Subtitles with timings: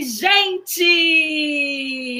[0.00, 0.82] Gente!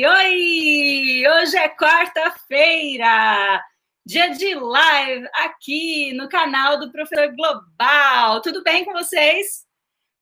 [0.05, 1.23] Oi!
[1.29, 3.65] Hoje é quarta-feira,
[4.05, 8.41] dia de live aqui no canal do Professor Global.
[8.43, 9.65] Tudo bem com vocês?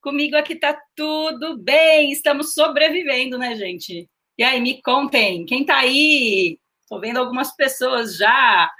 [0.02, 4.06] Comigo aqui tá tudo bem, estamos sobrevivendo, né, gente?
[4.36, 6.58] E aí, me contem, quem tá aí?
[6.88, 8.70] Tô vendo algumas pessoas já.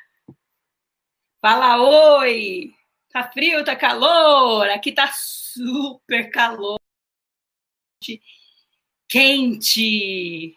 [1.41, 1.83] Fala
[2.19, 2.75] oi!
[3.11, 4.69] Tá frio, tá calor?
[4.69, 6.77] Aqui tá super calor
[9.17, 10.55] quente.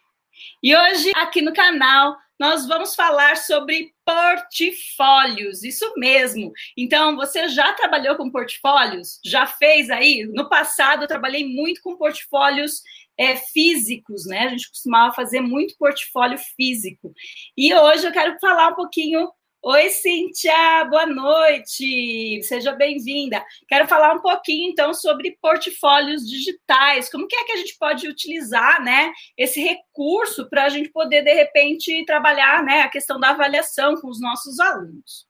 [0.61, 6.51] E hoje, aqui no canal, nós vamos falar sobre portfólios, isso mesmo.
[6.75, 9.21] Então, você já trabalhou com portfólios?
[9.23, 10.25] Já fez aí?
[10.33, 12.81] No passado, eu trabalhei muito com portfólios
[13.17, 14.39] é, físicos, né?
[14.39, 17.13] A gente costumava fazer muito portfólio físico.
[17.55, 19.29] E hoje eu quero falar um pouquinho
[19.61, 23.43] Oi, Cíntia, boa noite, seja bem-vinda.
[23.67, 28.07] Quero falar um pouquinho, então, sobre portfólios digitais, como que é que a gente pode
[28.07, 33.31] utilizar, né, esse recurso para a gente poder, de repente, trabalhar, né, a questão da
[33.31, 35.27] avaliação com os nossos alunos.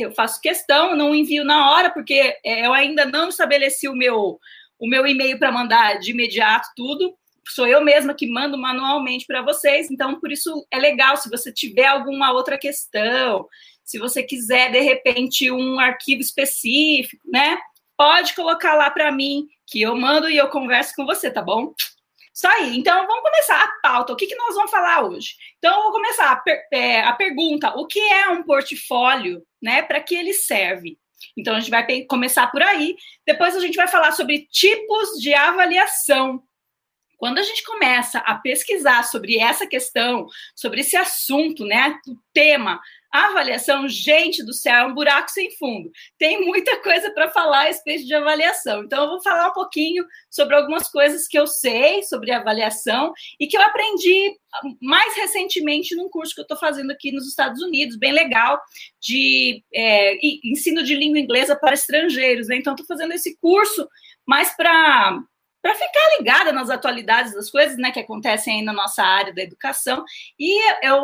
[0.00, 4.38] Eu faço questão, não envio na hora, porque é, eu ainda não estabeleci o meu,
[4.78, 7.14] o meu e-mail para mandar de imediato tudo.
[7.48, 11.52] Sou eu mesma que mando manualmente para vocês, então por isso é legal se você
[11.52, 13.46] tiver alguma outra questão,
[13.86, 17.56] se você quiser, de repente, um arquivo específico, né?
[17.96, 21.72] Pode colocar lá para mim, que eu mando e eu converso com você, tá bom?
[22.34, 22.76] Isso aí.
[22.76, 24.12] Então, vamos começar a pauta.
[24.12, 25.36] O que, que nós vamos falar hoje?
[25.56, 29.82] Então, eu vou começar a, per é, a pergunta: o que é um portfólio, né?
[29.82, 30.98] Para que ele serve?
[31.36, 32.96] Então, a gente vai começar por aí.
[33.24, 36.42] Depois, a gente vai falar sobre tipos de avaliação.
[37.16, 42.80] Quando a gente começa a pesquisar sobre essa questão, sobre esse assunto, né, o tema,
[43.12, 45.90] a avaliação, gente do céu, é um buraco sem fundo.
[46.18, 48.84] Tem muita coisa para falar a respeito de avaliação.
[48.84, 53.46] Então, eu vou falar um pouquinho sobre algumas coisas que eu sei sobre avaliação e
[53.46, 54.36] que eu aprendi
[54.80, 58.60] mais recentemente num curso que eu estou fazendo aqui nos Estados Unidos, bem legal,
[59.00, 62.48] de é, ensino de língua inglesa para estrangeiros.
[62.48, 62.56] Né?
[62.56, 63.88] Então, estou fazendo esse curso
[64.26, 65.18] mais para
[65.62, 69.42] para ficar ligada nas atualidades das coisas né, que acontecem aí na nossa área da
[69.42, 70.04] educação.
[70.38, 71.02] E eu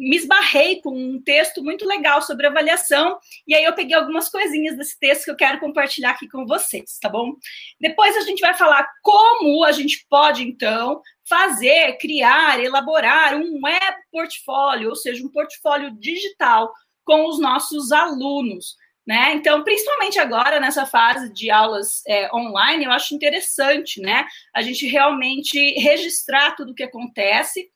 [0.00, 4.76] me esbarrei com um texto muito legal sobre avaliação, e aí eu peguei algumas coisinhas
[4.76, 7.34] desse texto que eu quero compartilhar aqui com vocês, tá bom?
[7.78, 13.96] Depois a gente vai falar como a gente pode, então, fazer, criar, elaborar um web
[14.10, 16.72] portfólio, ou seja, um portfólio digital
[17.04, 18.76] com os nossos alunos.
[19.06, 19.32] Né?
[19.34, 24.24] Então, principalmente agora, nessa fase de aulas é, online, eu acho interessante né?
[24.54, 27.68] a gente realmente registrar tudo o que acontece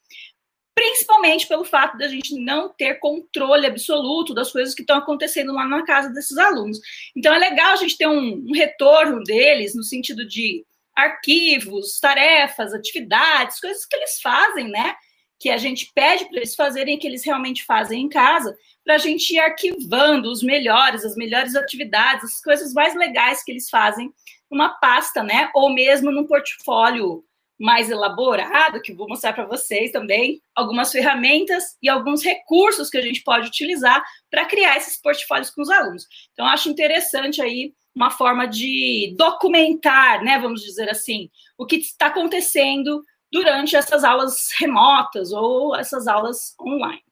[0.74, 5.66] principalmente pelo fato da gente não ter controle absoluto das coisas que estão acontecendo lá
[5.66, 6.78] na casa desses alunos.
[7.16, 10.64] Então é legal a gente ter um, um retorno deles no sentido de
[10.94, 14.94] arquivos, tarefas, atividades, coisas que eles fazem, né?
[15.38, 18.98] Que a gente pede para eles fazerem, que eles realmente fazem em casa, para a
[18.98, 24.12] gente ir arquivando os melhores, as melhores atividades, as coisas mais legais que eles fazem
[24.50, 25.50] numa pasta, né?
[25.54, 27.24] Ou mesmo num portfólio
[27.64, 33.00] mais elaborado, que vou mostrar para vocês também, algumas ferramentas e alguns recursos que a
[33.00, 36.06] gente pode utilizar para criar esses portfólios com os alunos.
[36.34, 42.08] Então, acho interessante aí uma forma de documentar, né, vamos dizer assim, o que está
[42.08, 43.02] acontecendo
[43.32, 47.02] durante essas aulas remotas ou essas aulas online.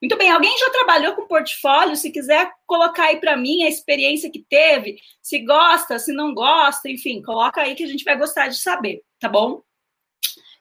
[0.00, 1.94] Muito bem, alguém já trabalhou com portfólio?
[1.94, 6.88] Se quiser colocar aí para mim a experiência que teve, se gosta, se não gosta,
[6.88, 9.60] enfim, coloca aí que a gente vai gostar de saber, tá bom?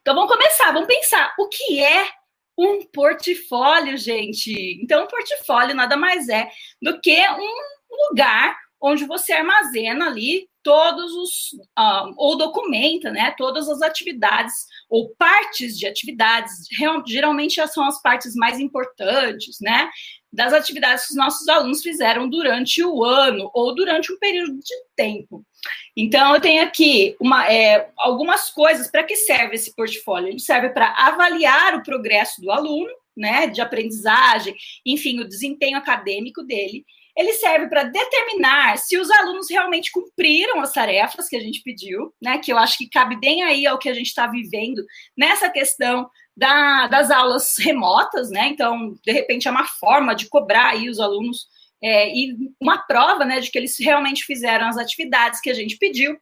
[0.02, 2.10] Então vamos começar, vamos pensar o que é
[2.58, 4.78] um portfólio, gente.
[4.84, 6.50] Então, um portfólio nada mais é
[6.82, 13.70] do que um lugar onde você armazena ali todos os uh, ou documenta, né, todas
[13.70, 14.54] as atividades
[14.90, 16.68] ou partes de atividades,
[17.08, 19.90] geralmente são as partes mais importantes, né,
[20.32, 24.76] das atividades que os nossos alunos fizeram durante o ano ou durante um período de
[24.96, 25.44] tempo.
[25.98, 30.30] Então, eu tenho aqui uma, é, algumas coisas para que serve esse portfólio.
[30.30, 34.56] Ele serve para avaliar o progresso do aluno, né, de aprendizagem,
[34.86, 36.86] enfim, o desempenho acadêmico dele.
[37.20, 42.14] Ele serve para determinar se os alunos realmente cumpriram as tarefas que a gente pediu,
[42.22, 42.38] né?
[42.38, 44.86] Que eu acho que cabe bem aí ao que a gente está vivendo
[45.18, 48.48] nessa questão da, das aulas remotas, né?
[48.48, 51.48] Então, de repente, é uma forma de cobrar aí os alunos
[51.84, 55.78] é, e uma prova, né, de que eles realmente fizeram as atividades que a gente
[55.78, 56.18] pediu.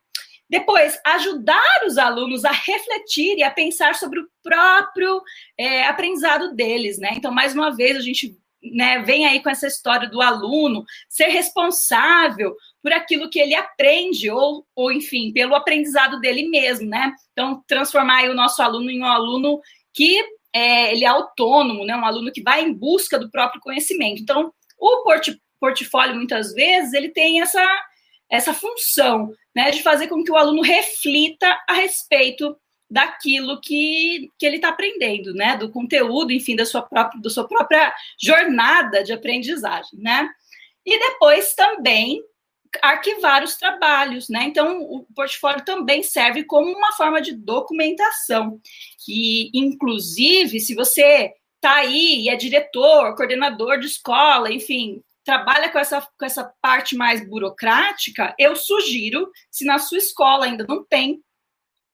[0.49, 5.21] Depois, ajudar os alunos a refletir e a pensar sobre o próprio
[5.59, 7.11] é, aprendizado deles, né?
[7.15, 11.27] Então, mais uma vez, a gente né, vem aí com essa história do aluno ser
[11.27, 17.13] responsável por aquilo que ele aprende, ou, ou enfim, pelo aprendizado dele mesmo, né?
[17.31, 19.59] Então, transformar o nosso aluno em um aluno
[19.93, 20.23] que
[20.53, 21.95] é, ele é autônomo, né?
[21.95, 24.21] Um aluno que vai em busca do próprio conhecimento.
[24.21, 27.65] Então, o port portfólio, muitas vezes, ele tem essa,
[28.29, 29.71] essa função, né?
[29.71, 32.55] De fazer com que o aluno reflita a respeito
[32.89, 35.57] daquilo que, que ele está aprendendo, né?
[35.57, 40.29] Do conteúdo, enfim, da sua própria, da sua própria jornada de aprendizagem, né?
[40.85, 42.21] E depois também
[42.81, 44.43] arquivar os trabalhos, né?
[44.43, 48.59] Então, o portfólio também serve como uma forma de documentação.
[49.07, 55.79] E, inclusive, se você está aí e é diretor, coordenador de escola, enfim, trabalha com
[55.79, 61.21] essa, com essa parte mais burocrática, eu sugiro, se na sua escola ainda não tem,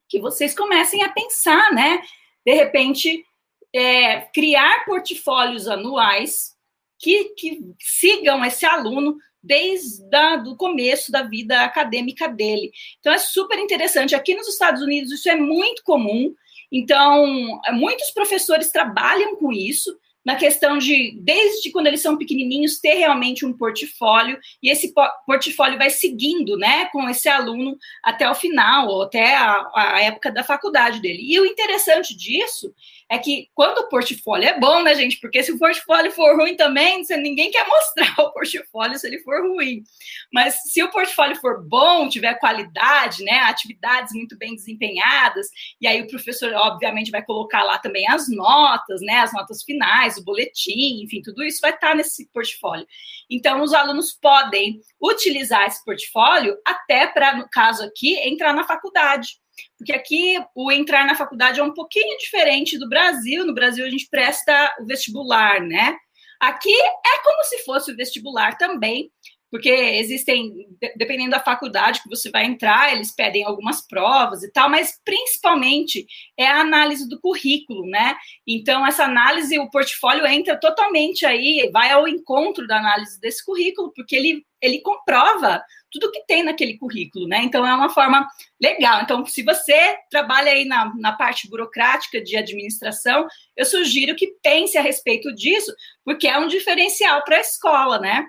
[0.07, 2.01] que vocês comecem a pensar, né?
[2.45, 3.25] De repente,
[3.73, 6.53] é, criar portfólios anuais
[6.99, 10.01] que, que sigam esse aluno desde
[10.47, 12.71] o começo da vida acadêmica dele.
[12.99, 14.15] Então, é super interessante.
[14.15, 16.33] Aqui nos Estados Unidos, isso é muito comum.
[16.71, 22.95] Então, muitos professores trabalham com isso na questão de, desde quando eles são pequenininhos, ter
[22.95, 24.93] realmente um portfólio, e esse
[25.25, 30.31] portfólio vai seguindo, né, com esse aluno até o final, ou até a, a época
[30.31, 31.19] da faculdade dele.
[31.21, 32.73] E o interessante disso
[33.09, 35.19] é que quando o portfólio é bom, né, gente?
[35.19, 39.41] Porque se o portfólio for ruim também, ninguém quer mostrar o portfólio se ele for
[39.41, 39.83] ruim.
[40.31, 45.47] Mas se o portfólio for bom, tiver qualidade, né, atividades muito bem desempenhadas,
[45.79, 50.17] e aí o professor, obviamente, vai colocar lá também as notas, né, as notas finais,
[50.17, 52.87] o boletim, enfim, tudo isso vai estar nesse portfólio.
[53.29, 59.42] Então, os alunos podem utilizar esse portfólio até para, no caso aqui, entrar na faculdade.
[59.77, 63.45] Porque aqui o entrar na faculdade é um pouquinho diferente do Brasil.
[63.45, 65.95] No Brasil a gente presta o vestibular, né?
[66.39, 69.09] Aqui é como se fosse o vestibular também,
[69.53, 74.67] porque existem, dependendo da faculdade que você vai entrar, eles pedem algumas provas e tal,
[74.67, 78.15] mas principalmente é a análise do currículo, né?
[78.47, 83.93] Então, essa análise, o portfólio entra totalmente aí, vai ao encontro da análise desse currículo,
[83.95, 87.43] porque ele, ele comprova tudo que tem naquele currículo, né?
[87.43, 88.27] Então, é uma forma
[88.59, 89.03] legal.
[89.03, 94.79] Então, se você trabalha aí na, na parte burocrática de administração, eu sugiro que pense
[94.79, 95.71] a respeito disso,
[96.03, 98.25] porque é um diferencial para a escola, né?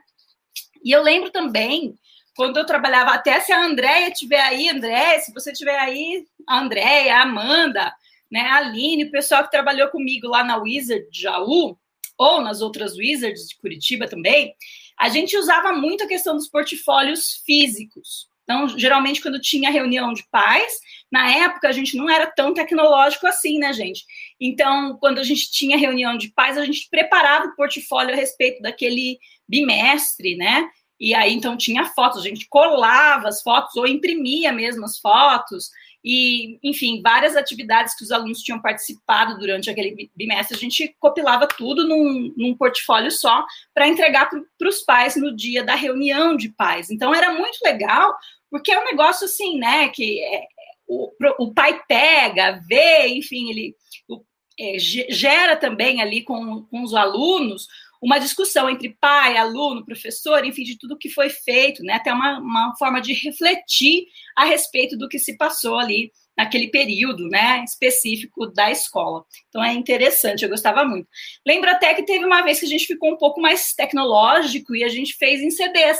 [0.84, 1.94] E eu lembro também,
[2.36, 6.60] quando eu trabalhava, até se a Andréia estiver aí, André, se você estiver aí, a
[6.60, 7.92] Andréia, a Amanda,
[8.30, 11.78] né, a Aline, o pessoal que trabalhou comigo lá na Wizard de Jaú,
[12.18, 14.54] ou nas outras Wizards de Curitiba também,
[14.98, 18.28] a gente usava muito a questão dos portfólios físicos.
[18.44, 20.72] Então, geralmente, quando tinha reunião de pais,
[21.10, 24.04] na época a gente não era tão tecnológico assim, né, gente?
[24.40, 28.60] Então, quando a gente tinha reunião de pais, a gente preparava o portfólio a respeito
[28.62, 30.68] daquele bimestre, né?
[31.00, 35.70] E aí, então, tinha fotos, a gente colava as fotos ou imprimia mesmo as fotos,
[36.04, 41.48] e, enfim, várias atividades que os alunos tinham participado durante aquele bimestre, a gente compilava
[41.48, 46.50] tudo num, num portfólio só para entregar para os pais no dia da reunião de
[46.50, 46.90] pais.
[46.90, 48.14] Então, era muito legal,
[48.50, 50.46] porque é um negócio assim, né, que é,
[50.86, 53.74] o, o pai pega, vê, enfim, ele
[54.06, 54.22] o,
[54.60, 57.66] é, gera também ali com, com os alunos
[58.04, 61.94] uma discussão entre pai, aluno, professor, enfim, de tudo que foi feito, né?
[61.94, 64.04] Até uma, uma forma de refletir
[64.36, 69.24] a respeito do que se passou ali naquele período, né, específico da escola.
[69.48, 71.08] Então é interessante, eu gostava muito.
[71.46, 74.84] Lembro até que teve uma vez que a gente ficou um pouco mais tecnológico e
[74.84, 75.98] a gente fez em CDs.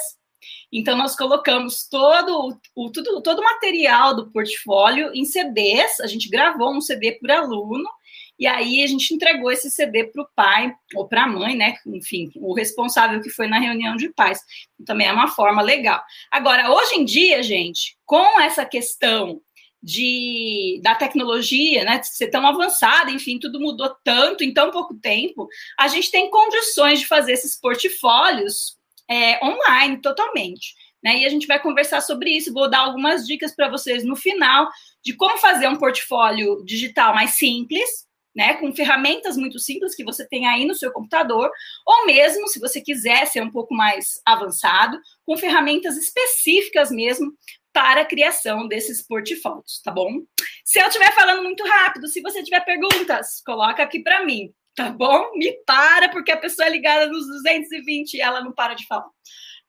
[0.70, 6.28] Então nós colocamos todo o tudo, todo o material do portfólio em CDs, a gente
[6.28, 7.88] gravou um CD por aluno
[8.38, 11.76] E aí a gente entregou esse CD para o pai ou para a mãe, né?
[11.86, 14.40] Enfim, o responsável que foi na reunião de pais.
[14.84, 16.02] Também é uma forma legal.
[16.30, 19.40] Agora, hoje em dia, gente, com essa questão
[19.84, 24.94] de, da tecnologia, né, de ser tão avançada, enfim, tudo mudou tanto em tão pouco
[24.94, 25.46] tempo,
[25.78, 30.74] a gente tem condições de fazer esses portfólios é, online totalmente.
[31.02, 31.18] Né?
[31.18, 32.52] E a gente vai conversar sobre isso.
[32.52, 34.70] Vou dar algumas dicas para vocês no final
[35.04, 40.26] de como fazer um portfólio digital mais simples, né, com ferramentas muito simples que você
[40.26, 41.50] tem aí no seu computador,
[41.86, 47.32] ou mesmo, se você quiser ser um pouco mais avançado, com ferramentas específicas mesmo
[47.72, 50.22] para a criação desses portfólios, tá bom?
[50.64, 54.90] Se eu estiver falando muito rápido, se você tiver perguntas, coloca aqui para mim, tá
[54.90, 55.32] bom?
[55.34, 59.08] Me para, porque a pessoa é ligada nos 220 e ela não para de falar.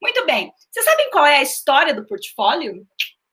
[0.00, 0.52] Muito bem.
[0.70, 2.86] Vocês sabem qual é a história do portfólio?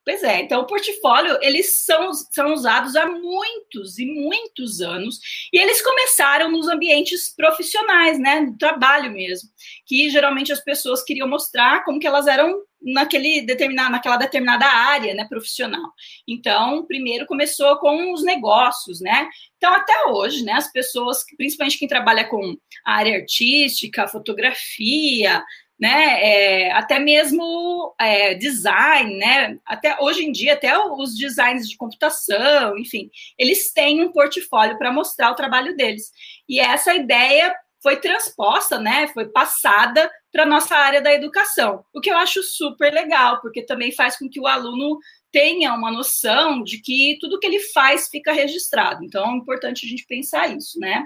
[0.06, 5.18] Pois é, então o portfólio, eles são, são usados há muitos e muitos anos,
[5.52, 9.50] e eles começaram nos ambientes profissionais, né, no trabalho mesmo,
[9.86, 15.14] que geralmente as pessoas queriam mostrar como que elas eram naquele determinado, naquela determinada área,
[15.14, 15.94] né, profissional.
[16.28, 21.88] Então, primeiro começou com os negócios, né, então até hoje, né, as pessoas, principalmente quem
[21.88, 25.42] trabalha com a área artística, fotografia,
[25.84, 26.24] né?
[26.24, 29.58] É, até mesmo é, design, né?
[29.66, 34.94] Até hoje em dia, até os designs de computação, enfim, eles têm um portfólio para
[34.94, 36.10] mostrar o trabalho deles.
[36.48, 39.10] E essa ideia foi transposta, né?
[39.10, 43.92] Foi passada para nossa área da educação, o que eu acho super legal, porque também
[43.92, 44.98] faz com que o aluno
[45.34, 49.04] tenha uma noção de que tudo que ele faz fica registrado.
[49.04, 51.04] Então, é importante a gente pensar isso, né?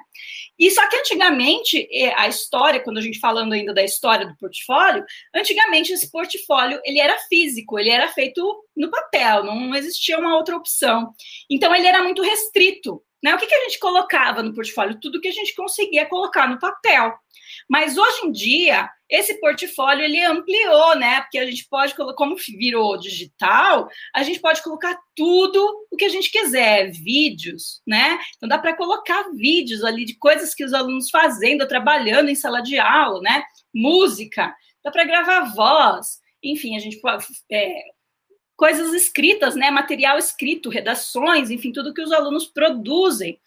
[0.60, 5.06] E só que antigamente, a história, quando a gente falando ainda da história do portfólio,
[5.34, 8.44] antigamente esse portfólio, ele era físico, ele era feito
[8.76, 11.14] no papel, não existia uma outra opção.
[11.50, 13.02] Então, ele era muito restrito.
[13.24, 13.34] Né?
[13.34, 15.00] O que, que a gente colocava no portfólio?
[15.02, 17.14] Tudo que a gente conseguia colocar no papel.
[17.70, 21.22] Mas hoje em dia, esse portfólio ele ampliou, né?
[21.22, 26.10] Porque a gente pode como virou digital, a gente pode colocar tudo o que a
[26.10, 28.20] gente quiser, vídeos, né?
[28.36, 32.62] Então dá para colocar vídeos ali de coisas que os alunos fazendo, trabalhando em sala
[32.62, 33.44] de aula, né?
[33.74, 37.82] Música, dá para gravar voz, enfim, a gente pode é,
[38.58, 39.72] coisas escritas, né?
[39.72, 43.40] Material escrito, redações, enfim, tudo que os alunos produzem,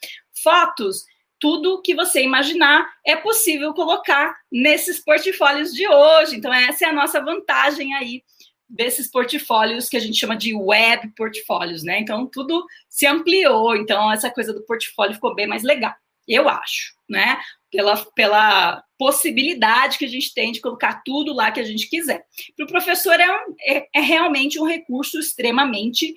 [0.42, 1.04] fotos
[1.40, 6.36] tudo que você imaginar é possível colocar nesses portfólios de hoje.
[6.36, 8.22] Então, essa é a nossa vantagem aí
[8.68, 11.98] desses portfólios que a gente chama de web portfólios, né?
[11.98, 13.74] Então, tudo se ampliou.
[13.74, 15.94] Então, essa coisa do portfólio ficou bem mais legal,
[16.28, 17.40] eu acho, né?
[17.70, 22.24] Pela, pela possibilidade que a gente tem de colocar tudo lá que a gente quiser.
[22.56, 26.14] Para o professor, é, um, é, é realmente um recurso extremamente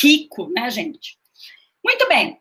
[0.00, 1.18] rico, né, gente?
[1.84, 2.38] Muito bem.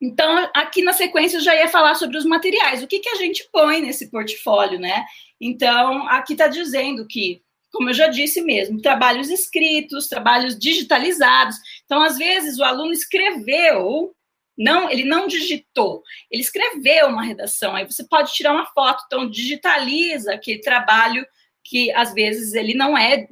[0.00, 2.82] Então, aqui na sequência eu já ia falar sobre os materiais.
[2.82, 5.04] O que, que a gente põe nesse portfólio, né?
[5.40, 11.56] Então, aqui está dizendo que, como eu já disse mesmo, trabalhos escritos, trabalhos digitalizados.
[11.84, 14.14] Então, às vezes, o aluno escreveu,
[14.56, 17.74] não, ele não digitou, ele escreveu uma redação.
[17.74, 21.26] Aí você pode tirar uma foto, então digitaliza aquele trabalho
[21.64, 23.26] que às vezes ele não é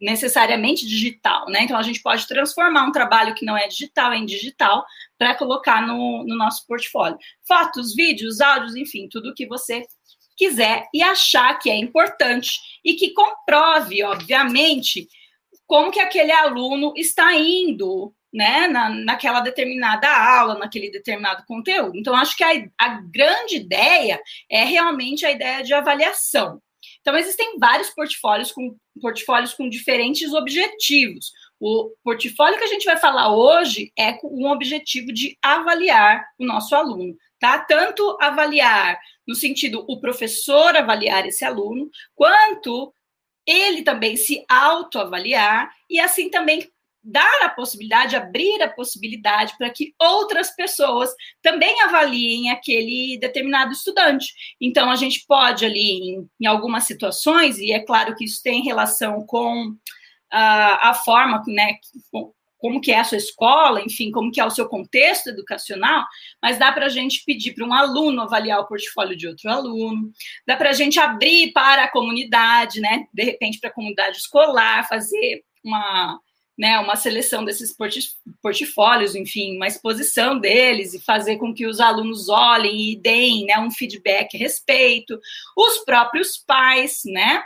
[0.00, 1.62] necessariamente digital, né?
[1.62, 4.84] Então a gente pode transformar um trabalho que não é digital em digital
[5.18, 7.18] para colocar no, no nosso portfólio.
[7.46, 9.84] Fotos, vídeos, áudios, enfim, tudo que você
[10.36, 15.06] quiser e achar que é importante e que comprove, obviamente,
[15.66, 21.96] como que aquele aluno está indo, né, na, naquela determinada aula, naquele determinado conteúdo.
[21.96, 24.20] Então, acho que a, a grande ideia
[24.50, 26.60] é realmente a ideia de avaliação.
[27.02, 31.32] Então, existem vários portfólios com, portfólios com diferentes objetivos.
[31.60, 36.46] O portfólio que a gente vai falar hoje é com um objetivo de avaliar o
[36.46, 37.58] nosso aluno, tá?
[37.58, 42.92] Tanto avaliar no sentido o professor avaliar esse aluno, quanto
[43.46, 46.71] ele também se autoavaliar e assim também
[47.02, 51.10] dar a possibilidade, abrir a possibilidade para que outras pessoas
[51.42, 54.32] também avaliem aquele determinado estudante.
[54.60, 58.62] Então, a gente pode ali, em, em algumas situações, e é claro que isso tem
[58.62, 59.76] relação com uh,
[60.30, 61.76] a forma, né,
[62.58, 66.06] como que é a sua escola, enfim, como que é o seu contexto educacional,
[66.40, 70.12] mas dá para a gente pedir para um aluno avaliar o portfólio de outro aluno,
[70.46, 74.88] dá para a gente abrir para a comunidade, né, de repente para a comunidade escolar,
[74.88, 76.20] fazer uma
[76.58, 77.74] né, uma seleção desses
[78.42, 83.58] portfólios, enfim, uma exposição deles e fazer com que os alunos olhem e deem né,
[83.58, 85.18] um feedback a respeito,
[85.56, 87.42] os próprios pais, né,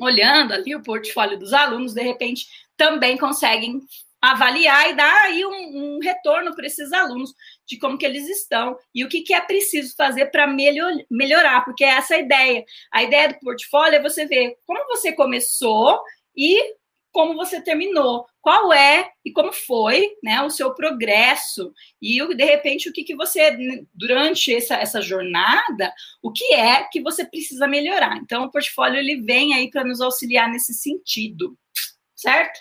[0.00, 3.80] olhando ali o portfólio dos alunos, de repente também conseguem
[4.20, 7.32] avaliar e dar aí um, um retorno para esses alunos
[7.66, 11.64] de como que eles estão e o que, que é preciso fazer para melhor, melhorar,
[11.64, 12.64] porque é essa a ideia.
[12.92, 16.00] A ideia do portfólio é você ver como você começou
[16.36, 16.77] e
[17.12, 22.88] como você terminou, qual é e como foi né, o seu progresso, e de repente
[22.88, 23.56] o que, que você,
[23.94, 28.16] durante essa, essa jornada, o que é que você precisa melhorar.
[28.18, 31.56] Então, o portfólio ele vem aí para nos auxiliar nesse sentido,
[32.14, 32.60] certo?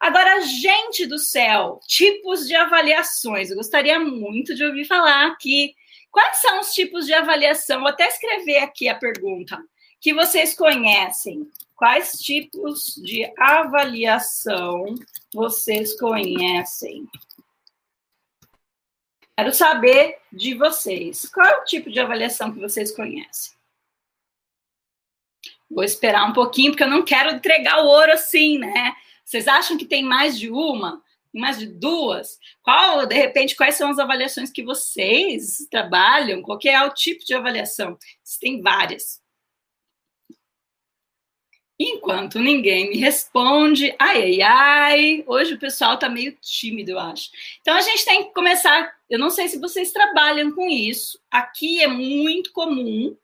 [0.00, 3.50] Agora, gente do céu, tipos de avaliações.
[3.50, 5.74] Eu gostaria muito de ouvir falar aqui.
[6.10, 7.80] Quais são os tipos de avaliação?
[7.80, 9.58] Vou até escrever aqui a pergunta
[10.00, 11.50] que vocês conhecem.
[11.78, 14.96] Quais tipos de avaliação
[15.32, 17.06] vocês conhecem?
[19.36, 21.28] Quero saber de vocês.
[21.28, 23.56] Qual é o tipo de avaliação que vocês conhecem?
[25.70, 28.92] Vou esperar um pouquinho, porque eu não quero entregar o ouro assim, né?
[29.24, 31.00] Vocês acham que tem mais de uma?
[31.32, 32.40] Mais de duas?
[32.60, 36.42] Qual, de repente, quais são as avaliações que vocês trabalham?
[36.42, 37.96] Qual é o tipo de avaliação?
[38.40, 39.22] Tem várias.
[41.80, 47.30] Enquanto ninguém me responde, ai, ai, ai, hoje o pessoal tá meio tímido, eu acho.
[47.60, 48.92] Então a gente tem que começar.
[49.08, 51.20] Eu não sei se vocês trabalham com isso.
[51.30, 53.16] Aqui é muito comum,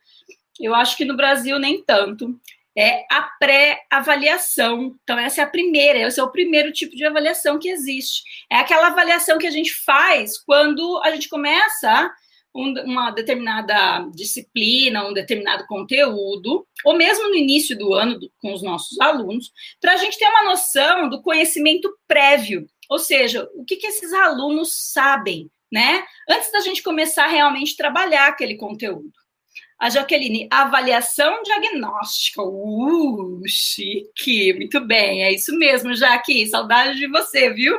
[0.60, 2.38] eu acho que no Brasil nem tanto.
[2.76, 4.96] É a pré-avaliação.
[5.04, 8.24] Então, essa é a primeira, esse é o primeiro tipo de avaliação que existe.
[8.50, 12.12] É aquela avaliação que a gente faz quando a gente começa
[12.54, 18.62] uma determinada disciplina, um determinado conteúdo, ou mesmo no início do ano do, com os
[18.62, 23.76] nossos alunos, para a gente ter uma noção do conhecimento prévio, ou seja, o que,
[23.76, 26.04] que esses alunos sabem, né?
[26.28, 29.12] Antes da gente começar a realmente trabalhar aquele conteúdo.
[29.78, 32.40] A Jaqueline, avaliação diagnóstica.
[32.40, 37.76] Uh, chique, muito bem, é isso mesmo, Jaque, saudade de você, viu?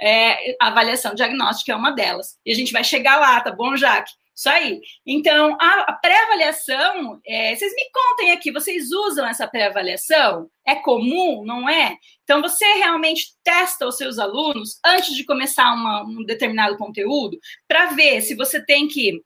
[0.00, 2.38] É, a avaliação diagnóstica é uma delas.
[2.44, 4.12] E a gente vai chegar lá, tá bom, Jaque?
[4.38, 4.80] Isso aí.
[5.04, 10.48] Então, a, pré-avaliação, é, vocês me contem aqui, vocês usam essa pré-avaliação?
[10.64, 11.96] É comum, não é?
[12.22, 17.86] Então, você realmente testa os seus alunos antes de começar uma, um determinado conteúdo, para
[17.86, 19.20] ver se você tem que,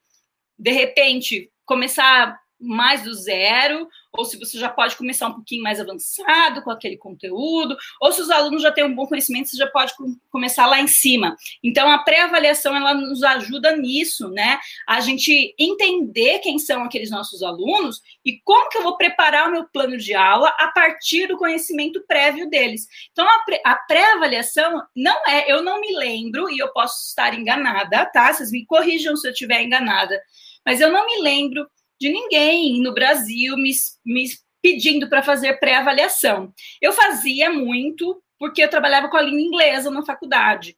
[0.58, 5.80] de repente, começar mais do zero, ou se você já pode começar um pouquinho mais
[5.80, 9.66] avançado com aquele conteúdo, ou se os alunos já têm um bom conhecimento, você já
[9.66, 9.92] pode
[10.30, 11.36] começar lá em cima.
[11.62, 14.58] Então, a pré-avaliação, ela nos ajuda nisso, né?
[14.86, 19.52] A gente entender quem são aqueles nossos alunos e como que eu vou preparar o
[19.52, 22.86] meu plano de aula a partir do conhecimento prévio deles.
[23.10, 23.26] Então,
[23.64, 28.32] a pré-avaliação não é, eu não me lembro, e eu posso estar enganada, tá?
[28.32, 30.20] Vocês me corrijam se eu estiver enganada,
[30.64, 31.66] mas eu não me lembro
[32.02, 33.70] de ninguém no Brasil me,
[34.04, 34.24] me
[34.60, 36.52] pedindo para fazer pré-avaliação.
[36.80, 40.76] Eu fazia muito porque eu trabalhava com a língua inglesa na faculdade.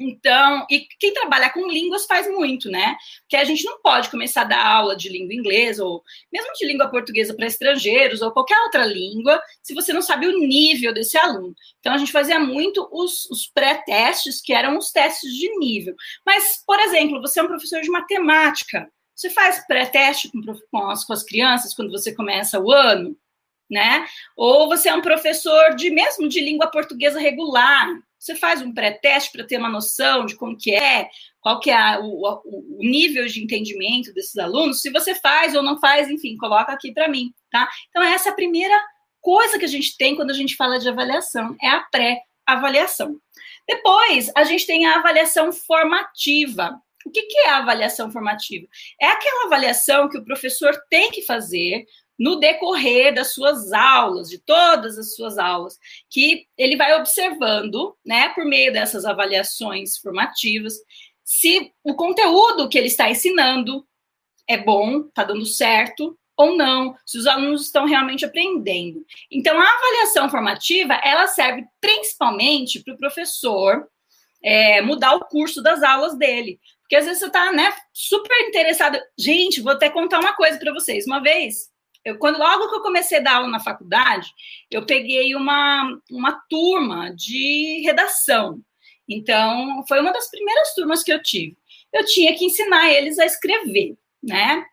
[0.00, 2.96] Então, e quem trabalha com línguas faz muito, né?
[3.22, 6.64] Porque a gente não pode começar a dar aula de língua inglesa, ou mesmo de
[6.66, 11.18] língua portuguesa para estrangeiros, ou qualquer outra língua, se você não sabe o nível desse
[11.18, 11.52] aluno.
[11.80, 15.96] Então, a gente fazia muito os, os pré-testes, que eram os testes de nível.
[16.24, 21.04] Mas, por exemplo, você é um professor de matemática, você faz pré-teste com, com, as,
[21.04, 23.18] com as crianças quando você começa o ano,
[23.68, 24.06] né?
[24.36, 27.88] Ou você é um professor de mesmo de língua portuguesa regular.
[28.16, 31.08] Você faz um pré-teste para ter uma noção de como que é,
[31.40, 34.80] qual que é o, o, nível de entendimento desses alunos.
[34.80, 37.68] Se você faz ou não faz, enfim, coloca aqui para mim, tá?
[37.90, 38.80] Então, essa é a primeira
[39.20, 43.16] coisa que a gente tem quando a gente fala de avaliação, é a pré-avaliação.
[43.66, 46.80] Depois, a gente tem a avaliação formativa.
[47.06, 48.66] O que, que é a avaliação formativa?
[49.00, 51.86] É aquela avaliação que o professor tem que fazer
[52.18, 55.78] no decorrer das suas aulas, de todas as suas aulas,
[56.10, 60.74] que ele vai observando, né, por meio dessas avaliações formativas,
[61.22, 63.86] se o conteúdo que ele está ensinando
[64.48, 69.04] é bom, está dando certo ou não, se os alunos estão realmente aprendendo.
[69.30, 73.86] Então, a avaliação formativa, ela serve principalmente para o professor
[74.42, 76.60] é, mudar o curso das aulas dele.
[76.88, 78.98] Porque às vezes você está né, super interessado.
[79.16, 81.06] Gente, vou até contar uma coisa para vocês.
[81.06, 81.68] Uma vez,
[82.02, 84.32] eu, quando logo que eu comecei a dar aula na faculdade,
[84.70, 88.62] eu peguei uma, uma turma de redação.
[89.06, 91.58] Então, foi uma das primeiras turmas que eu tive.
[91.92, 94.64] Eu tinha que ensinar eles a escrever, né?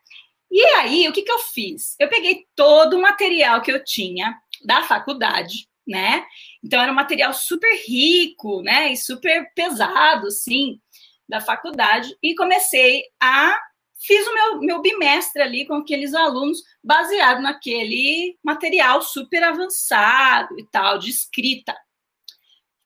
[0.49, 1.97] E aí, o que, que eu fiz?
[1.99, 6.25] Eu peguei todo o material que eu tinha da faculdade, né?
[6.63, 8.93] Então, era um material super rico, né?
[8.93, 10.79] E super pesado, assim
[11.27, 13.59] da faculdade e comecei a
[13.97, 20.65] fiz o meu, meu bimestre ali com aqueles alunos baseado naquele material super avançado e
[20.67, 21.75] tal de escrita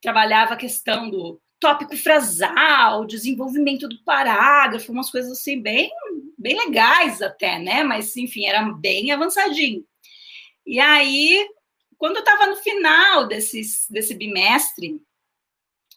[0.02, 5.92] trabalhava a questão do tópico frasal, desenvolvimento do parágrafo, umas coisas assim bem,
[6.38, 7.84] bem legais até, né?
[7.84, 9.86] Mas enfim, era bem avançadinho.
[10.66, 11.48] E aí,
[11.98, 15.02] quando eu estava no final desses, desse bimestre,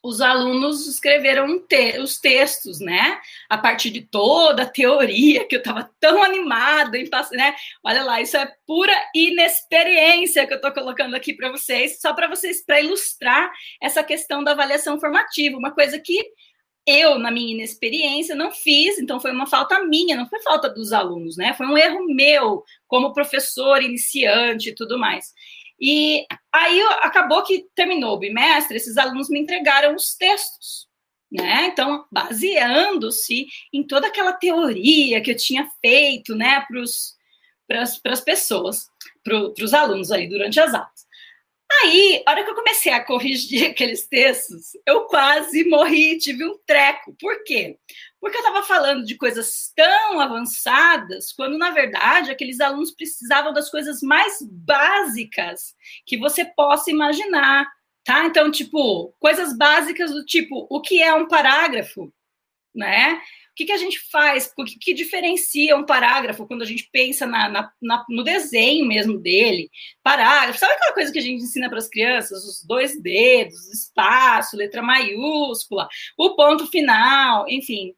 [0.03, 3.21] os alunos escreveram te os textos, né?
[3.49, 7.55] A partir de toda a teoria que eu estava tão animada em passar, né?
[7.85, 12.29] Olha lá, isso é pura inexperiência que eu estou colocando aqui para vocês, só para
[12.29, 16.21] vocês, para ilustrar essa questão da avaliação formativa, uma coisa que
[16.85, 20.93] eu, na minha inexperiência, não fiz, então foi uma falta minha, não foi falta dos
[20.93, 21.55] alunos, né?
[21.55, 25.33] Foi um erro meu, como professor iniciante e tudo mais.
[25.85, 30.87] E aí acabou que terminou o bimestre, esses alunos me entregaram os textos,
[31.29, 31.66] né?
[31.66, 36.64] Então, baseando-se em toda aquela teoria que eu tinha feito, né,
[37.66, 38.87] para as pessoas,
[39.25, 41.07] para os alunos aí durante as aulas.
[41.81, 46.59] Aí, a hora que eu comecei a corrigir aqueles textos, eu quase morri, tive um
[46.67, 47.15] treco.
[47.19, 47.79] Por quê?
[48.21, 53.71] Porque eu estava falando de coisas tão avançadas, quando, na verdade, aqueles alunos precisavam das
[53.71, 55.75] coisas mais básicas
[56.07, 57.67] que você possa imaginar,
[58.05, 58.25] tá?
[58.27, 62.13] Então, tipo, coisas básicas do tipo, o que é um parágrafo,
[62.75, 63.21] né?
[63.53, 64.51] O que, que a gente faz?
[64.57, 68.87] O que, que diferencia um parágrafo quando a gente pensa na, na, na, no desenho
[68.87, 69.71] mesmo dele?
[70.03, 72.45] Parágrafo, sabe aquela coisa que a gente ensina para as crianças?
[72.45, 75.87] Os dois dedos, espaço, letra maiúscula,
[76.17, 77.95] o ponto final, enfim.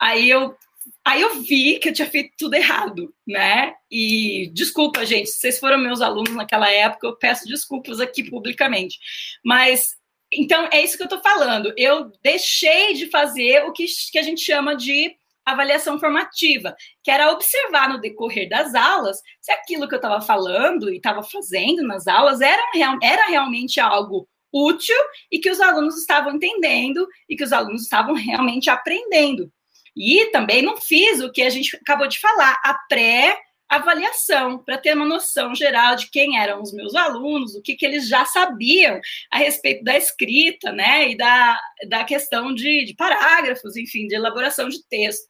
[0.00, 0.56] Aí eu
[1.04, 3.74] Aí eu vi que eu tinha feito tudo errado, né?
[3.90, 8.98] E desculpa, gente, se vocês foram meus alunos naquela época, eu peço desculpas aqui publicamente.
[9.44, 9.96] Mas
[10.32, 11.72] então, é isso que eu estou falando.
[11.76, 15.12] Eu deixei de fazer o que, que a gente chama de
[15.44, 20.92] avaliação formativa, que era observar no decorrer das aulas se aquilo que eu estava falando
[20.92, 22.62] e estava fazendo nas aulas era,
[23.02, 24.96] era realmente algo útil
[25.30, 29.50] e que os alunos estavam entendendo e que os alunos estavam realmente aprendendo.
[29.96, 33.36] E também não fiz o que a gente acabou de falar, a pré
[33.70, 37.86] avaliação, para ter uma noção geral de quem eram os meus alunos, o que, que
[37.86, 43.76] eles já sabiam a respeito da escrita, né, e da, da questão de, de parágrafos,
[43.76, 45.28] enfim, de elaboração de texto.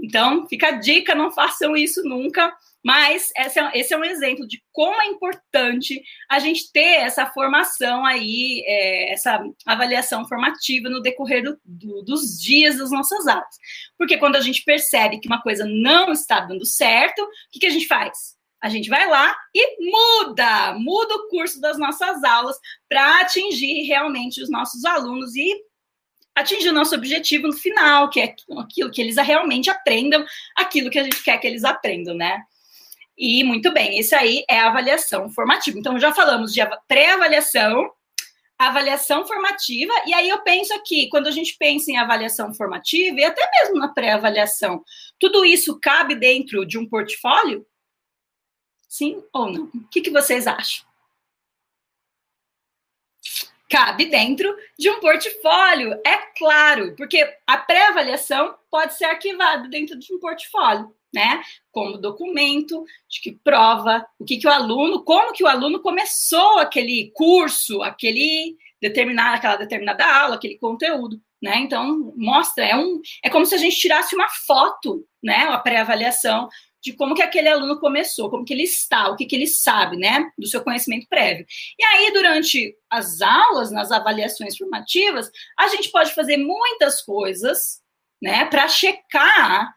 [0.00, 4.46] Então, fica a dica, não façam isso nunca, mas esse é, esse é um exemplo
[4.46, 11.00] de como é importante a gente ter essa formação aí, é, essa avaliação formativa no
[11.00, 13.56] decorrer do, do, dos dias das nossas aulas.
[13.96, 17.66] Porque quando a gente percebe que uma coisa não está dando certo, o que, que
[17.66, 18.36] a gente faz?
[18.60, 22.56] A gente vai lá e muda, muda o curso das nossas aulas
[22.88, 25.52] para atingir realmente os nossos alunos e
[26.34, 30.24] atingir o nosso objetivo no final, que é aquilo que eles realmente aprendam,
[30.56, 32.42] aquilo que a gente quer que eles aprendam, né?
[33.16, 35.78] E muito bem, isso aí é avaliação formativa.
[35.78, 37.90] Então, já falamos de pré-avaliação,
[38.58, 43.24] avaliação formativa, e aí eu penso aqui, quando a gente pensa em avaliação formativa, e
[43.24, 44.82] até mesmo na pré-avaliação,
[45.18, 47.66] tudo isso cabe dentro de um portfólio?
[48.88, 49.64] Sim ou não?
[49.64, 50.86] O que, que vocês acham?
[53.72, 60.14] Cabe dentro de um portfólio, é claro, porque a pré-avaliação pode ser arquivada dentro de
[60.14, 61.42] um portfólio né?
[61.70, 66.58] Como documento de que prova o que, que o aluno, como que o aluno começou
[66.58, 71.58] aquele curso, aquele determinada, aquela determinada aula, aquele conteúdo, né?
[71.58, 75.48] Então mostra, é um, é como se a gente tirasse uma foto, né?
[75.50, 76.48] A pré-avaliação
[76.82, 79.96] de como que aquele aluno começou, como que ele está, o que, que ele sabe,
[79.96, 81.46] né, do seu conhecimento prévio.
[81.78, 87.80] E aí, durante as aulas, nas avaliações formativas, a gente pode fazer muitas coisas,
[88.20, 89.72] né, para checar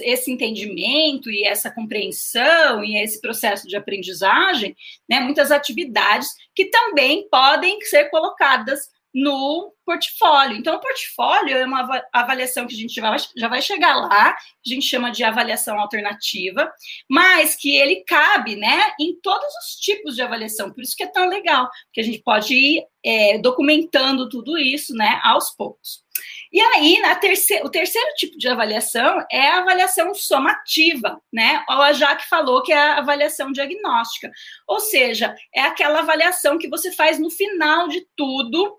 [0.00, 4.74] esse entendimento e essa compreensão e esse processo de aprendizagem,
[5.06, 10.56] né, muitas atividades que também podem ser colocadas no portfólio.
[10.56, 14.86] Então, o portfólio é uma avaliação que a gente já vai, chegar lá, a gente
[14.86, 16.70] chama de avaliação alternativa,
[17.08, 21.06] mas que ele cabe né, em todos os tipos de avaliação, por isso que é
[21.06, 26.06] tão legal, porque a gente pode ir é, documentando tudo isso né, aos poucos.
[26.52, 31.62] E aí, na terceira, o terceiro tipo de avaliação é a avaliação somativa, né?
[31.68, 34.30] A Jaque falou que é a avaliação diagnóstica.
[34.66, 38.78] Ou seja, é aquela avaliação que você faz no final de tudo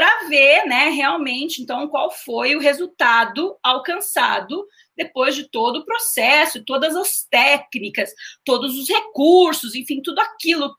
[0.00, 6.64] para ver, né, realmente, então, qual foi o resultado alcançado depois de todo o processo,
[6.64, 8.10] todas as técnicas,
[8.42, 10.74] todos os recursos, enfim, tudo aquilo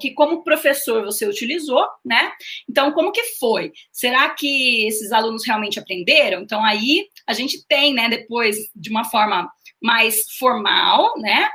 [0.00, 2.32] que como professor você utilizou, né?
[2.68, 3.70] Então, como que foi?
[3.92, 6.42] Será que esses alunos realmente aprenderam?
[6.42, 9.48] Então, aí a gente tem, né, depois, de uma forma
[9.80, 11.48] mais formal, né?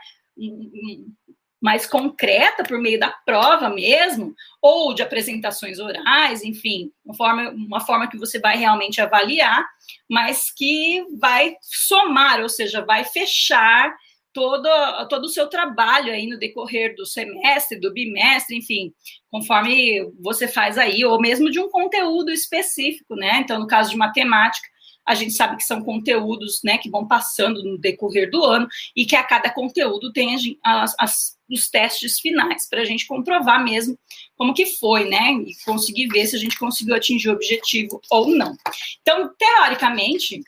[1.62, 7.80] Mais concreta por meio da prova mesmo, ou de apresentações orais, enfim, uma forma, uma
[7.82, 9.65] forma que você vai realmente avaliar,
[10.10, 13.93] mas que vai somar, ou seja, vai fechar
[14.32, 14.69] todo,
[15.10, 18.93] todo o seu trabalho aí no decorrer do semestre, do bimestre, enfim,
[19.30, 23.39] conforme você faz aí, ou mesmo de um conteúdo específico, né?
[23.39, 24.67] Então, no caso de matemática,
[25.06, 29.06] a gente sabe que são conteúdos né, que vão passando no decorrer do ano e
[29.06, 33.97] que a cada conteúdo tem as, as, os testes finais para a gente comprovar mesmo
[34.35, 35.33] como que foi, né?
[35.33, 38.55] E conseguir ver se a gente conseguiu atingir o objetivo ou não.
[39.01, 40.41] Então, teoricamente,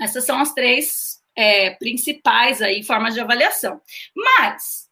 [0.00, 3.80] essas são as três é, principais aí formas de avaliação.
[4.14, 4.90] Mas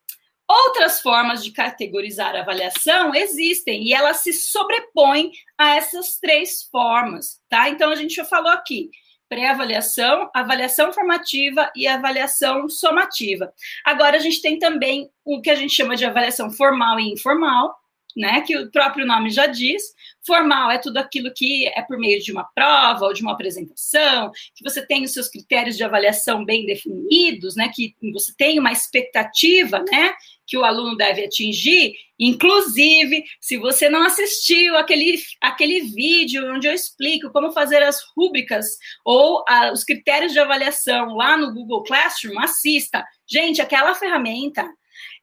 [0.50, 7.40] Outras formas de categorizar a avaliação existem e elas se sobrepõem a essas três formas,
[7.48, 7.68] tá?
[7.68, 8.90] Então a gente já falou aqui
[9.30, 13.52] pré-avaliação, avaliação formativa e avaliação somativa.
[13.86, 17.72] Agora a gente tem também o que a gente chama de avaliação formal e informal,
[18.16, 18.40] né?
[18.40, 19.82] Que o próprio nome já diz.
[20.26, 24.32] Formal é tudo aquilo que é por meio de uma prova ou de uma apresentação,
[24.54, 27.70] que você tem os seus critérios de avaliação bem definidos, né?
[27.72, 30.12] Que você tem uma expectativa, né?
[30.50, 31.94] Que o aluno deve atingir.
[32.18, 38.66] Inclusive, se você não assistiu aquele, aquele vídeo onde eu explico como fazer as rúbricas
[39.04, 43.04] ou a, os critérios de avaliação lá no Google Classroom, assista.
[43.26, 44.68] Gente, aquela ferramenta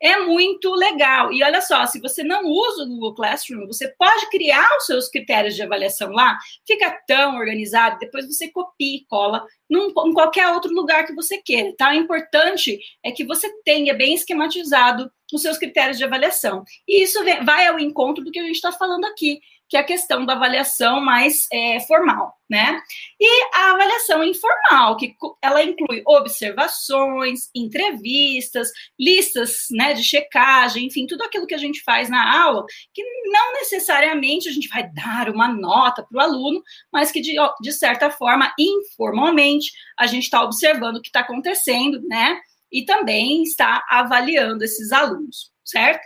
[0.01, 1.31] é muito legal.
[1.31, 5.09] E olha só, se você não usa o Google Classroom, você pode criar os seus
[5.09, 10.47] critérios de avaliação lá, fica tão organizado, depois você copia e cola num, em qualquer
[10.49, 11.91] outro lugar que você queira, tá?
[11.91, 16.63] O importante é que você tenha bem esquematizado os seus critérios de avaliação.
[16.87, 19.83] E isso vai ao encontro do que a gente está falando aqui, que é a
[19.83, 22.81] questão da avaliação mais é, formal, né?
[23.19, 31.23] E a avaliação informal, que ela inclui observações, entrevistas, listas né, de checagem, enfim, tudo
[31.23, 35.49] aquilo que a gente faz na aula, que não necessariamente a gente vai dar uma
[35.49, 40.97] nota para o aluno, mas que, de, de certa forma, informalmente, a gente está observando
[40.97, 42.39] o que está acontecendo, né?
[42.71, 46.01] E também está avaliando esses alunos certo?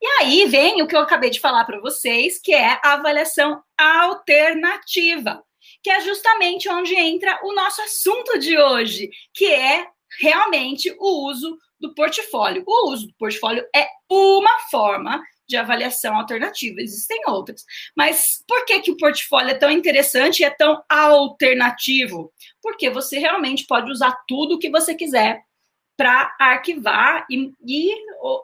[0.00, 3.62] E aí vem o que eu acabei de falar para vocês, que é a avaliação
[3.76, 5.42] alternativa,
[5.82, 9.86] que é justamente onde entra o nosso assunto de hoje, que é
[10.20, 12.62] realmente o uso do portfólio.
[12.66, 17.64] O uso do portfólio é uma forma de avaliação alternativa, existem outras.
[17.96, 22.32] Mas por que, que o portfólio é tão interessante e é tão alternativo?
[22.60, 25.40] Porque você realmente pode usar tudo o que você quiser
[25.96, 27.94] para arquivar e, e,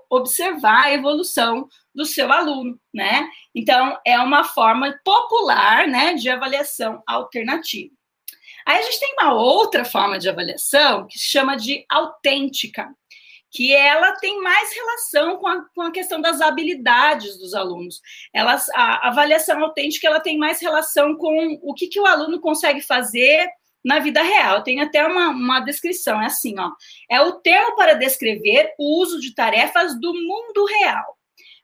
[0.08, 3.28] observar a evolução do seu aluno, né?
[3.54, 7.92] Então, é uma forma popular, né, de avaliação alternativa.
[8.66, 12.88] Aí a gente tem uma outra forma de avaliação que se chama de autêntica,
[13.50, 18.00] que ela tem mais relação com a, com a questão das habilidades dos alunos.
[18.32, 22.80] Elas, a, avaliação autêntica ela tem mais relação com o que, que o aluno consegue
[22.80, 23.46] fazer
[23.84, 24.62] na vida real.
[24.62, 26.70] Tem até uma, uma descrição, é assim, ó.
[27.10, 31.16] É o termo para descrever o uso de tarefas do mundo real,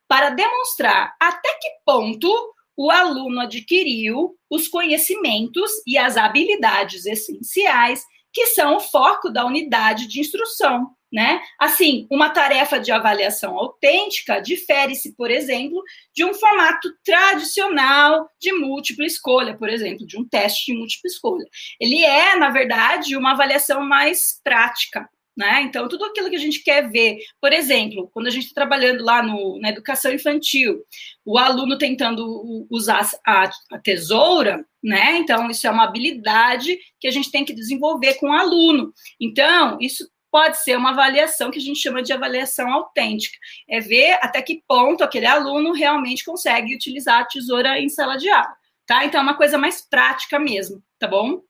[0.07, 8.47] para demonstrar até que ponto o aluno adquiriu os conhecimentos e as habilidades essenciais que
[8.47, 11.41] são o foco da unidade de instrução né?
[11.59, 15.83] Assim, uma tarefa de avaliação autêntica difere-se, por exemplo,
[16.15, 21.47] de um formato tradicional de múltipla escolha, por exemplo, de um teste de múltipla escolha.
[21.81, 25.63] Ele é, na verdade, uma avaliação mais prática, né?
[25.63, 29.05] Então, tudo aquilo que a gente quer ver, por exemplo, quando a gente está trabalhando
[29.05, 30.83] lá no, na educação infantil,
[31.25, 35.17] o aluno tentando usar a, a, tesoura, né?
[35.19, 38.93] Então, isso é uma habilidade que a gente tem que desenvolver com o aluno.
[39.21, 43.37] Então, isso pode ser uma avaliação que a gente chama de avaliação autêntica.
[43.69, 48.29] É ver até que ponto aquele aluno realmente consegue utilizar a tesoura em sala de
[48.29, 49.05] aula, tá?
[49.05, 51.43] Então, é uma coisa mais prática mesmo, tá bom?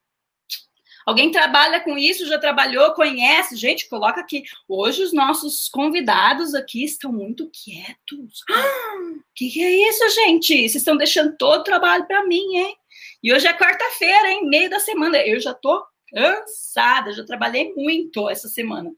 [1.08, 3.56] Alguém trabalha com isso, já trabalhou, conhece?
[3.56, 4.42] Gente, coloca aqui.
[4.68, 8.40] Hoje os nossos convidados aqui estão muito quietos.
[8.42, 10.54] O ah, que, que é isso, gente?
[10.54, 12.76] Vocês estão deixando todo o trabalho para mim, hein?
[13.22, 14.50] E hoje é quarta-feira, hein?
[14.50, 15.16] Meio da semana.
[15.16, 18.90] Eu já tô cansada, já trabalhei muito essa semana.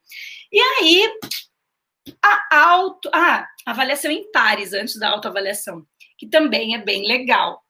[0.52, 1.02] E aí,
[2.22, 5.86] a auto, ah, avaliação em pares antes da autoavaliação,
[6.18, 7.62] que também é bem legal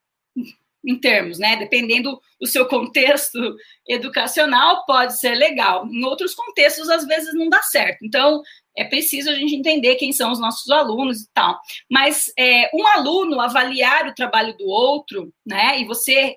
[0.85, 1.57] em termos, né?
[1.57, 3.39] Dependendo do seu contexto
[3.87, 5.87] educacional, pode ser legal.
[5.87, 8.05] Em outros contextos, às vezes não dá certo.
[8.05, 8.43] Então,
[8.77, 11.59] é preciso a gente entender quem são os nossos alunos e tal.
[11.91, 15.81] Mas é, um aluno avaliar o trabalho do outro, né?
[15.81, 16.37] E você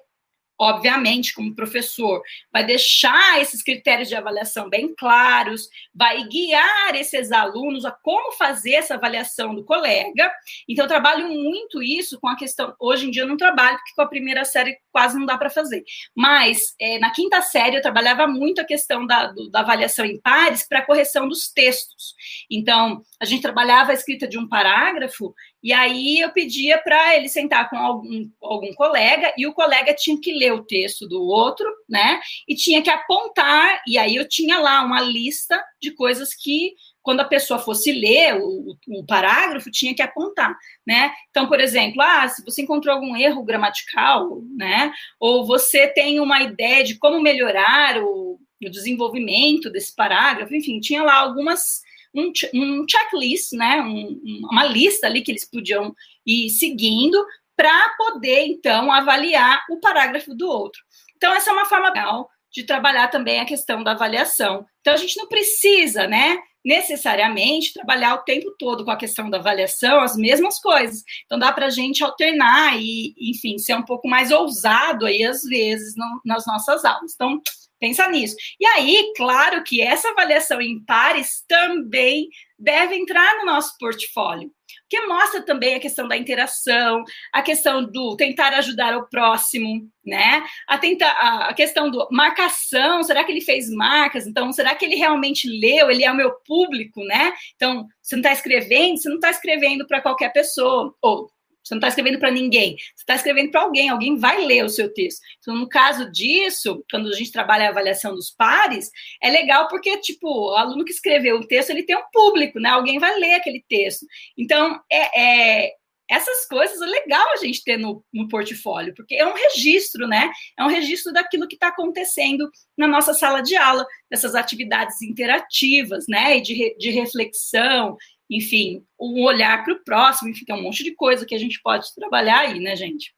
[0.63, 2.21] obviamente, como professor,
[2.52, 8.76] vai deixar esses critérios de avaliação bem claros, vai guiar esses alunos a como fazer
[8.76, 10.32] essa avaliação do colega.
[10.67, 12.73] Então, eu trabalho muito isso com a questão.
[12.80, 15.49] Hoje em dia, eu não trabalho, porque com a primeira série quase não dá para
[15.49, 15.84] fazer.
[16.15, 20.19] Mas, é, na quinta série, eu trabalhava muito a questão da, do, da avaliação em
[20.19, 22.13] pares para correção dos textos.
[22.49, 27.30] Então, a gente trabalhava a escrita de um parágrafo e aí eu pedia para ele
[27.30, 31.65] sentar com algum, algum colega e o colega tinha que ler o texto do outro,
[31.88, 32.19] né?
[32.47, 37.19] E tinha que apontar, e aí eu tinha lá uma lista de coisas que quando
[37.19, 40.56] a pessoa fosse ler o, o, parágrafo, tinha que apontar,
[40.88, 41.13] né?
[41.30, 44.91] Então, por exemplo, ah, se você encontrou algum erro gramatical, né?
[45.19, 51.04] Ou você tem uma ideia de como melhorar o, o desenvolvimento desse parágrafo, enfim, tinha
[51.04, 51.83] lá algumas
[52.13, 55.93] um, um checklist, né, um, uma lista ali que eles podiam
[56.26, 57.23] ir seguindo
[57.56, 60.82] para poder, então, avaliar o parágrafo do outro.
[61.15, 64.65] Então, essa é uma forma legal de trabalhar também a questão da avaliação.
[64.82, 69.38] Então, a gente não precisa, né, necessariamente trabalhar o tempo todo com a questão da
[69.38, 71.04] avaliação, as mesmas coisas.
[71.26, 75.43] Então, dá para a gente alternar e, enfim, ser um pouco mais ousado aí, às
[75.43, 77.13] vezes, no, nas nossas aulas.
[77.13, 77.41] Então,
[77.84, 78.38] Pensa nisso.
[78.62, 84.50] E aí, claro que essa avaliação em pares também deve entrar no nosso portfólio,
[84.89, 90.46] que mostra também a questão da interação, a questão do tentar ajudar o próximo, né?
[90.65, 94.26] A, tentar, a questão do marcação, será que ele fez marcas?
[94.26, 95.91] Então, será que ele realmente leu?
[95.91, 97.34] Ele é o meu público, né?
[97.58, 101.30] Então, você não está escrevendo, você não está escrevendo para qualquer pessoa, ou
[101.63, 104.69] você não está escrevendo para ninguém, você está escrevendo para alguém, alguém vai ler o
[104.69, 105.21] seu texto.
[105.39, 109.97] Então, no caso disso, quando a gente trabalha a avaliação dos pares, é legal porque,
[109.97, 112.69] tipo, o aluno que escreveu o texto, ele tem um público, né?
[112.69, 114.06] Alguém vai ler aquele texto.
[114.38, 115.73] Então, é, é
[116.10, 120.32] essas coisas é legal a gente ter no, no, portfólio, porque é um registro, né?
[120.58, 126.06] É um registro daquilo que está acontecendo na nossa sala de aula, dessas atividades interativas,
[126.08, 126.38] né?
[126.38, 127.97] E de, de reflexão,
[128.36, 131.62] enfim, um olhar para o próximo, enfim, tem um monte de coisa que a gente
[131.62, 133.13] pode trabalhar aí, né, gente?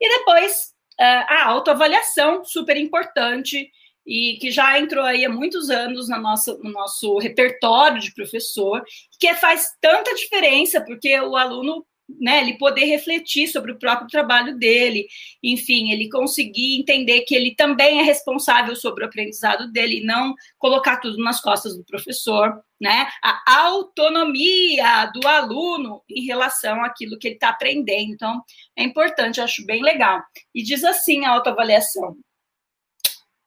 [0.00, 3.70] E depois, a autoavaliação, super importante,
[4.06, 8.82] e que já entrou aí há muitos anos na nossa, no nosso repertório de professor,
[9.20, 11.86] que faz tanta diferença, porque o aluno
[12.18, 15.06] né, ele poder refletir sobre o próprio trabalho dele,
[15.42, 20.34] enfim, ele conseguir entender que ele também é responsável sobre o aprendizado dele, e não
[20.56, 23.08] colocar tudo nas costas do professor, né?
[23.22, 28.12] A autonomia do aluno em relação àquilo que ele está aprendendo.
[28.12, 28.42] Então,
[28.76, 30.22] é importante, acho bem legal.
[30.54, 32.16] E diz assim a autoavaliação.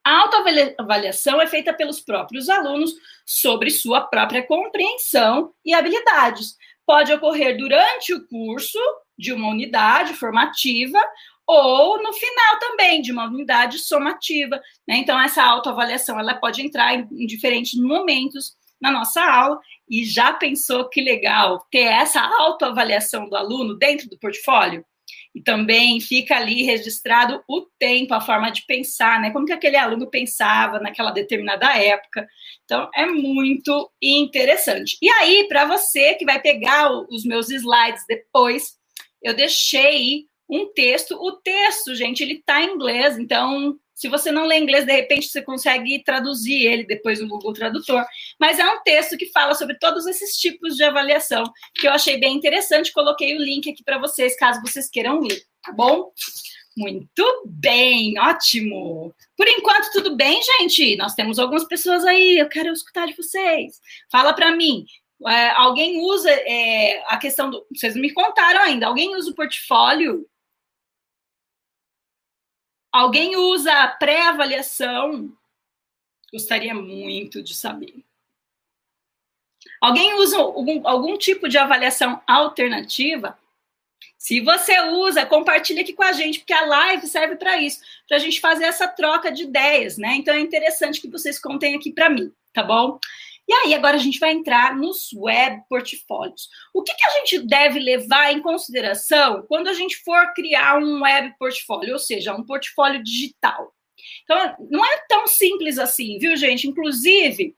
[0.04, 2.92] A autoavaliação é feita pelos próprios alunos
[3.26, 8.80] sobre sua própria compreensão e habilidades pode ocorrer durante o curso
[9.18, 11.00] de uma unidade formativa
[11.48, 14.58] ou no final também de uma unidade somativa.
[14.88, 14.98] Né?
[14.98, 19.60] Então, essa autoavaliação ela pode entrar em, em diferentes momentos na nossa aula.
[19.90, 24.86] E já pensou que legal ter essa autoavaliação do aluno dentro do portfólio?
[25.34, 29.32] E também fica ali registrado o tempo, a forma de pensar, né?
[29.32, 32.28] Como que aquele aluno pensava naquela determinada época.
[32.66, 34.98] Então, é muito interessante.
[35.02, 38.74] E aí, para você que vai pegar os meus slides depois,
[39.22, 41.16] eu deixei um texto.
[41.16, 45.28] O texto, gente, ele está em inglês, então se você não lê inglês, de repente
[45.28, 48.04] você consegue traduzir ele depois no Google Tradutor.
[48.40, 51.44] Mas é um texto que fala sobre todos esses tipos de avaliação,
[51.76, 52.92] que eu achei bem interessante.
[52.92, 56.12] Coloquei o link aqui para vocês, caso vocês queiram ler, tá bom?
[56.76, 59.14] Muito bem, ótimo.
[59.38, 60.96] Por enquanto, tudo bem, gente?
[60.96, 63.80] Nós temos algumas pessoas aí, eu quero escutar de vocês.
[64.12, 64.84] Fala para mim,
[65.28, 67.64] é, alguém usa é, a questão do.
[67.72, 70.26] Vocês me contaram ainda, alguém usa o portfólio
[72.92, 75.32] Alguém usa a pré-avaliação?
[76.32, 78.04] Gostaria muito de saber.
[79.80, 83.38] Alguém usa algum, algum tipo de avaliação alternativa?
[84.18, 88.18] Se você usa, compartilha aqui com a gente, porque a live serve para isso, para
[88.18, 90.16] a gente fazer essa troca de ideias, né?
[90.16, 93.00] Então é interessante que vocês contem aqui para mim, tá bom?
[93.48, 96.48] E aí, agora a gente vai entrar nos web portfólios.
[96.74, 101.02] O que, que, a gente deve levar em consideração quando a gente for criar um
[101.02, 103.74] web portfólio, ou seja, um portfólio digital?
[104.24, 106.68] Então, não é tão simples assim, viu, gente?
[106.68, 107.56] Inclusive,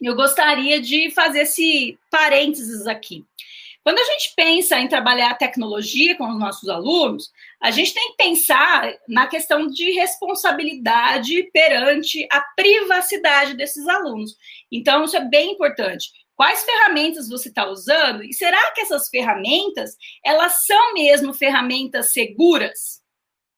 [0.00, 3.24] eu gostaria de fazer esse parênteses aqui.
[3.82, 8.10] Quando a gente pensa em trabalhar a tecnologia com os nossos alunos, a gente tem
[8.10, 14.36] que pensar na questão de responsabilidade perante a privacidade desses alunos.
[14.70, 16.10] Então, isso é bem importante.
[16.36, 18.22] Quais ferramentas você está usando?
[18.22, 22.99] E será que essas ferramentas elas são mesmo ferramentas seguras?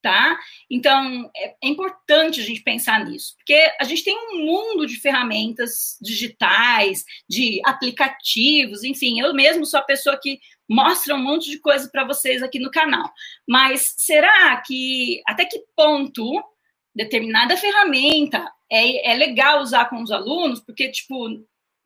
[0.03, 0.37] Tá?
[0.69, 4.97] Então, é, é, importante a gente pensar nisso, porque a gente tem um mundo de
[4.97, 11.59] ferramentas digitais, de aplicativos, enfim, eu mesmo sou a pessoa que mostra um monte de
[11.61, 13.11] coisa para vocês aqui no canal.
[13.49, 16.43] Mas será que até que ponto
[16.95, 20.61] determinada ferramenta é, é legal usar com os alunos?
[20.61, 21.29] Porque, tipo,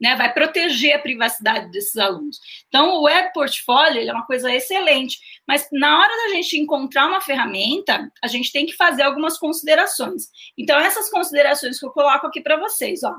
[0.01, 2.39] né, vai proteger a privacidade desses alunos.
[2.69, 7.21] Então, o Web Portfólio é uma coisa excelente, mas na hora da gente encontrar uma
[7.21, 10.29] ferramenta, a gente tem que fazer algumas considerações.
[10.57, 13.15] Então, essas considerações que eu coloco aqui para vocês, ó.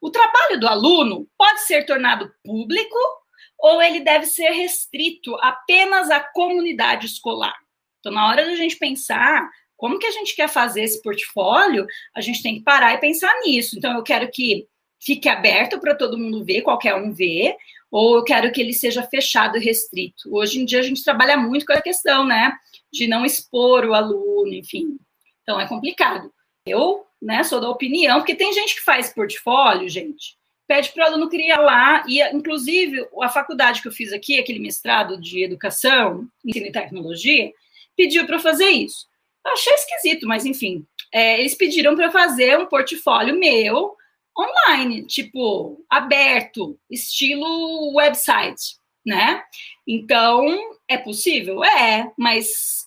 [0.00, 2.96] O trabalho do aluno pode ser tornado público
[3.58, 7.56] ou ele deve ser restrito apenas à comunidade escolar.
[8.00, 12.20] Então, na hora da gente pensar como que a gente quer fazer esse portfólio, a
[12.20, 13.76] gente tem que parar e pensar nisso.
[13.76, 14.66] Então, eu quero que
[15.04, 17.56] fique aberto para todo mundo ver, qualquer um ver,
[17.90, 20.34] ou eu quero que ele seja fechado e restrito.
[20.34, 22.52] Hoje em dia a gente trabalha muito com a questão, né,
[22.92, 24.96] de não expor o aluno, enfim.
[25.42, 26.32] Então é complicado.
[26.64, 30.36] Eu, né, sou da opinião, porque tem gente que faz portfólio, gente,
[30.68, 34.60] pede para o aluno criar lá, e inclusive a faculdade que eu fiz aqui, aquele
[34.60, 37.52] mestrado de educação, ensino e tecnologia,
[37.96, 39.06] pediu para fazer isso.
[39.44, 43.96] Eu achei esquisito, mas enfim, é, eles pediram para fazer um portfólio meu
[44.38, 49.42] online, tipo, aberto, estilo website, né?
[49.86, 50.46] Então,
[50.88, 51.62] é possível?
[51.64, 52.86] É, mas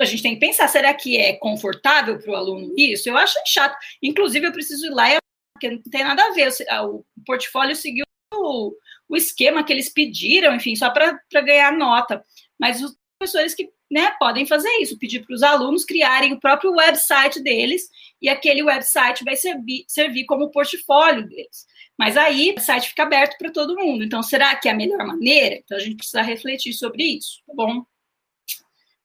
[0.00, 3.08] a gente tem que pensar, será que é confortável para o aluno isso?
[3.08, 3.76] Eu acho chato.
[4.02, 5.18] Inclusive, eu preciso ir lá,
[5.54, 6.52] porque não tem nada a ver.
[6.84, 8.72] O portfólio seguiu o,
[9.08, 12.24] o esquema que eles pediram, enfim, só para ganhar nota.
[12.58, 16.72] Mas os professores que né, podem fazer isso, pedir para os alunos criarem o próprio
[16.72, 17.88] website deles
[18.22, 21.66] e aquele website vai servir, servir como portfólio deles.
[21.98, 24.04] Mas aí o site fica aberto para todo mundo.
[24.04, 25.56] Então, será que é a melhor maneira?
[25.56, 27.84] Então, a gente precisa refletir sobre isso, tá bom?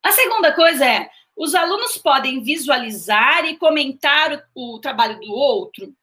[0.03, 5.95] A segunda coisa é: os alunos podem visualizar e comentar o, o trabalho do outro.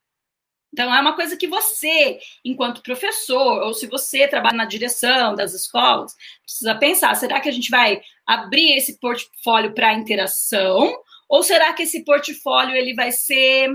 [0.72, 5.52] Então, é uma coisa que você, enquanto professor, ou se você trabalha na direção das
[5.52, 10.96] escolas, precisa pensar: será que a gente vai abrir esse portfólio para interação?
[11.28, 13.68] Ou será que esse portfólio ele vai ser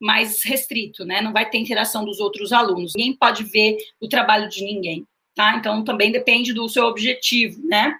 [0.00, 1.20] mais restrito, né?
[1.20, 2.92] Não vai ter interação dos outros alunos.
[2.94, 5.56] Ninguém pode ver o trabalho de ninguém, tá?
[5.56, 7.94] Então também depende do seu objetivo, né?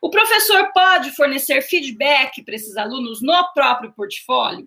[0.00, 4.66] O professor pode fornecer feedback para esses alunos no próprio portfólio.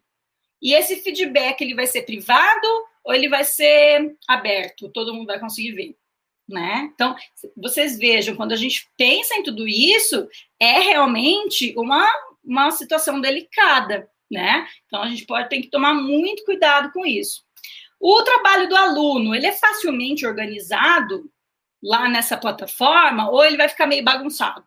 [0.62, 2.68] E esse feedback ele vai ser privado
[3.06, 4.90] ou ele vai ser aberto?
[4.90, 5.96] Todo mundo vai conseguir ver.
[6.48, 6.92] Né?
[6.94, 7.16] Então,
[7.56, 10.28] vocês vejam, quando a gente pensa em tudo isso,
[10.60, 12.08] é realmente uma,
[12.44, 14.68] uma situação delicada, né?
[14.86, 17.44] Então a gente pode ter que tomar muito cuidado com isso.
[18.00, 21.32] O trabalho do aluno, ele é facilmente organizado
[21.82, 24.64] lá nessa plataforma ou ele vai ficar meio bagunçado,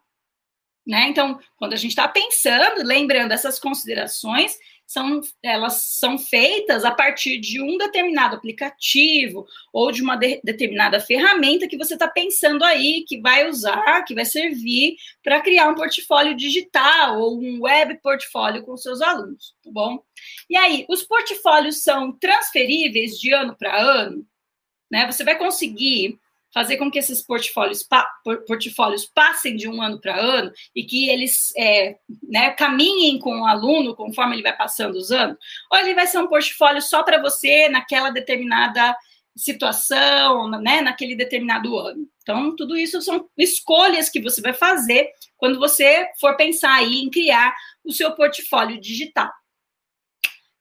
[0.84, 1.06] né?
[1.08, 4.58] Então, quando a gente está pensando, lembrando essas considerações,
[4.88, 10.98] são, elas são feitas a partir de um determinado aplicativo ou de uma de, determinada
[10.98, 15.74] ferramenta que você está pensando aí, que vai usar, que vai servir para criar um
[15.74, 20.02] portfólio digital ou um web portfólio com seus alunos, tá bom?
[20.48, 24.26] E aí, os portfólios são transferíveis de ano para ano,
[24.90, 25.04] né?
[25.12, 26.18] Você vai conseguir
[26.52, 28.06] fazer com que esses portfólios, pa,
[28.46, 33.46] portfólios passem de um ano para ano e que eles é, né, caminhem com o
[33.46, 35.36] aluno conforme ele vai passando os anos,
[35.70, 38.96] ou ele vai ser um portfólio só para você naquela determinada
[39.36, 42.08] situação, né, naquele determinado ano.
[42.22, 47.10] Então, tudo isso são escolhas que você vai fazer quando você for pensar aí em
[47.10, 49.30] criar o seu portfólio digital.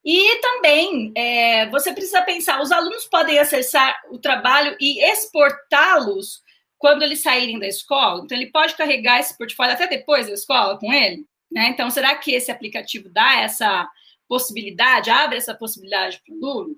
[0.09, 6.41] E também é, você precisa pensar: os alunos podem acessar o trabalho e exportá-los
[6.77, 8.21] quando eles saírem da escola.
[8.23, 11.25] Então, ele pode carregar esse portfólio até depois da escola com ele.
[11.51, 11.67] Né?
[11.69, 13.85] Então, será que esse aplicativo dá essa
[14.29, 16.75] possibilidade, abre essa possibilidade para o aluno?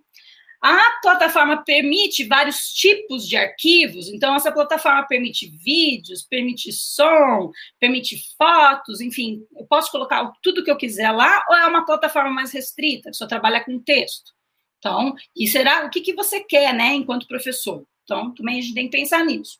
[0.61, 7.49] A plataforma permite vários tipos de arquivos, então essa plataforma permite vídeos, permite som,
[7.79, 12.29] permite fotos, enfim, eu posso colocar tudo que eu quiser lá, ou é uma plataforma
[12.29, 14.33] mais restrita, que só trabalha com texto.
[14.79, 17.85] Então, e será o que, que você quer, né, enquanto professor?
[18.03, 19.59] Então, também a gente tem que pensar nisso.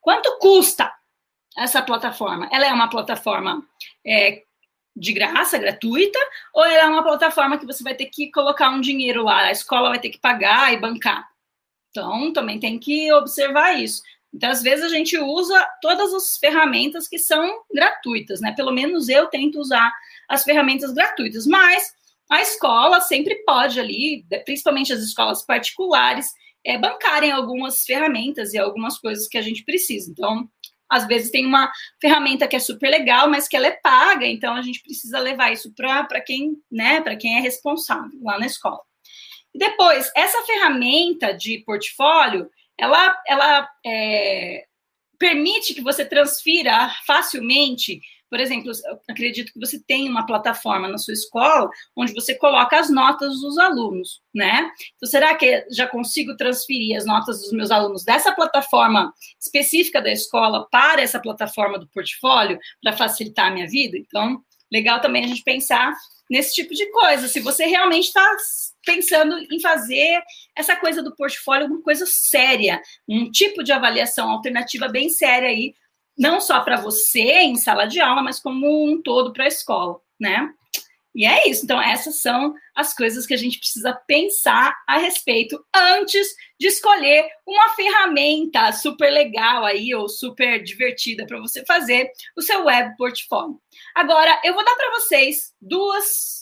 [0.00, 0.90] Quanto custa
[1.56, 2.48] essa plataforma?
[2.50, 3.62] Ela é uma plataforma
[4.06, 4.42] é,
[4.94, 6.18] de graça, gratuita,
[6.54, 9.52] ou ela é uma plataforma que você vai ter que colocar um dinheiro lá, a
[9.52, 11.28] escola vai ter que pagar e bancar.
[11.90, 14.02] Então, também tem que observar isso.
[14.32, 18.52] Então, às vezes, a gente usa todas as ferramentas que são gratuitas, né?
[18.52, 19.92] Pelo menos eu tento usar
[20.28, 21.92] as ferramentas gratuitas, mas
[22.30, 26.28] a escola sempre pode ali, principalmente as escolas particulares,
[26.64, 30.10] é, bancarem algumas ferramentas e algumas coisas que a gente precisa.
[30.10, 30.48] Então,
[30.90, 31.70] às vezes tem uma
[32.00, 35.52] ferramenta que é super legal, mas que ela é paga, então a gente precisa levar
[35.52, 38.80] isso para quem, né, para quem é responsável lá na escola.
[39.54, 44.64] E depois, essa ferramenta de portfólio, ela, ela é,
[45.18, 48.00] permite que você transfira facilmente
[48.30, 48.70] por exemplo,
[49.08, 53.58] acredito que você tem uma plataforma na sua escola onde você coloca as notas dos
[53.58, 54.70] alunos, né?
[54.96, 60.12] Então, será que já consigo transferir as notas dos meus alunos dessa plataforma específica da
[60.12, 63.98] escola para essa plataforma do portfólio para facilitar a minha vida?
[63.98, 65.92] Então, legal também a gente pensar
[66.30, 67.26] nesse tipo de coisa.
[67.26, 68.24] Se você realmente está
[68.86, 70.22] pensando em fazer
[70.56, 75.74] essa coisa do portfólio uma coisa séria, um tipo de avaliação alternativa bem séria aí
[76.16, 80.00] não só para você em sala de aula, mas como um todo para a escola,
[80.18, 80.50] né?
[81.14, 81.64] E é isso.
[81.64, 86.26] Então, essas são as coisas que a gente precisa pensar a respeito antes
[86.58, 92.64] de escolher uma ferramenta super legal aí ou super divertida para você fazer o seu
[92.64, 93.60] web portfólio.
[93.94, 96.39] Agora, eu vou dar para vocês duas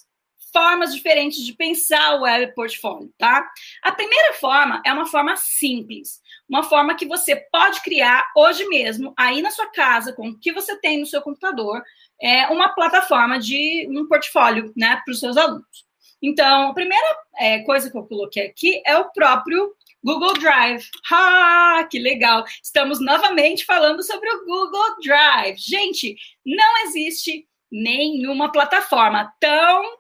[0.53, 3.49] formas diferentes de pensar o web portfólio, tá?
[3.83, 9.13] A primeira forma é uma forma simples, uma forma que você pode criar hoje mesmo,
[9.17, 11.83] aí na sua casa, com o que você tem no seu computador,
[12.21, 15.87] é uma plataforma de um portfólio, né, para os seus alunos.
[16.21, 19.73] Então, a primeira é, coisa que eu coloquei aqui é o próprio
[20.03, 20.85] Google Drive.
[21.13, 22.45] Ah, que legal!
[22.63, 25.59] Estamos novamente falando sobre o Google Drive.
[25.59, 29.98] Gente, não existe nenhuma plataforma tão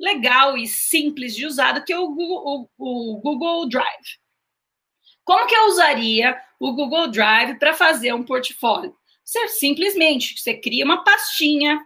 [0.00, 4.18] legal e simples de usar do que o Google, o, o Google Drive.
[5.22, 8.96] Como que eu usaria o Google Drive para fazer um portfólio?
[9.22, 11.78] Você simplesmente você cria uma pastinha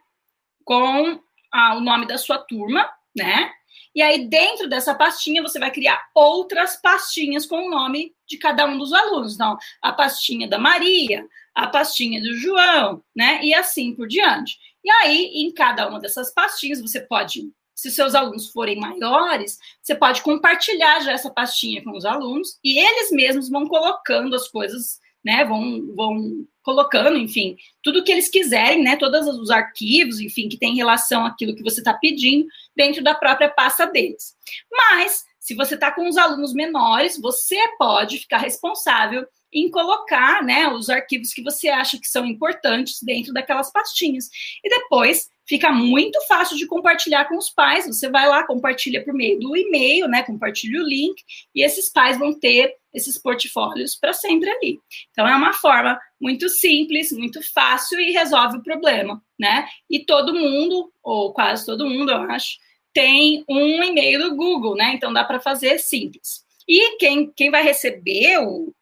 [0.64, 1.20] com
[1.52, 3.50] ah, o nome da sua turma, né?
[3.94, 8.66] E aí, dentro dessa pastinha, você vai criar outras pastinhas com o nome de cada
[8.66, 9.34] um dos alunos.
[9.34, 13.40] Então, a pastinha da Maria, a pastinha do João, né?
[13.44, 14.58] E assim por diante.
[14.82, 19.94] E aí, em cada uma dessas pastinhas, você pode se seus alunos forem maiores, você
[19.94, 25.00] pode compartilhar já essa pastinha com os alunos e eles mesmos vão colocando as coisas,
[25.24, 25.44] né?
[25.44, 28.96] Vão, vão colocando, enfim, tudo que eles quiserem, né?
[28.96, 32.46] Todos os arquivos, enfim, que tem relação àquilo que você está pedindo
[32.76, 34.36] dentro da própria pasta deles.
[34.70, 40.66] Mas, se você está com os alunos menores, você pode ficar responsável em colocar né,
[40.68, 44.28] os arquivos que você acha que são importantes dentro daquelas pastinhas.
[44.64, 47.86] E depois fica muito fácil de compartilhar com os pais.
[47.86, 50.22] Você vai lá, compartilha por meio do e-mail, né?
[50.22, 51.22] Compartilha o link,
[51.54, 54.78] e esses pais vão ter esses portfólios para sempre ali.
[55.10, 59.66] Então é uma forma muito simples, muito fácil e resolve o problema, né?
[59.90, 62.56] E todo mundo, ou quase todo mundo, eu acho,
[62.92, 64.92] tem um e-mail do Google, né?
[64.94, 66.44] Então dá para fazer simples.
[66.66, 68.72] E quem, quem vai receber o,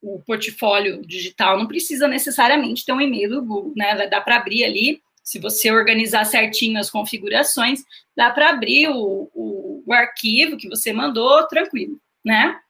[0.00, 4.06] o portfólio digital não precisa necessariamente ter um e-mail do Google, né?
[4.06, 7.82] Dá para abrir ali, se você organizar certinho as configurações,
[8.16, 12.60] dá para abrir o, o, o, arquivo que você mandou tranquilo, né?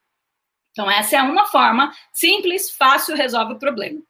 [0.70, 4.00] Então, essa é uma forma simples, fácil, resolve o problema.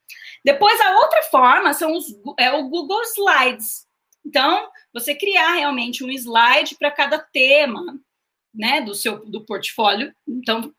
[0.44, 2.06] Depois, a outra forma são os,
[2.38, 3.86] é o Google Slides.
[4.24, 7.98] Então, você criar realmente um slide para cada tema,
[8.54, 10.14] né, do seu do portfólio.
[10.26, 10.72] Então,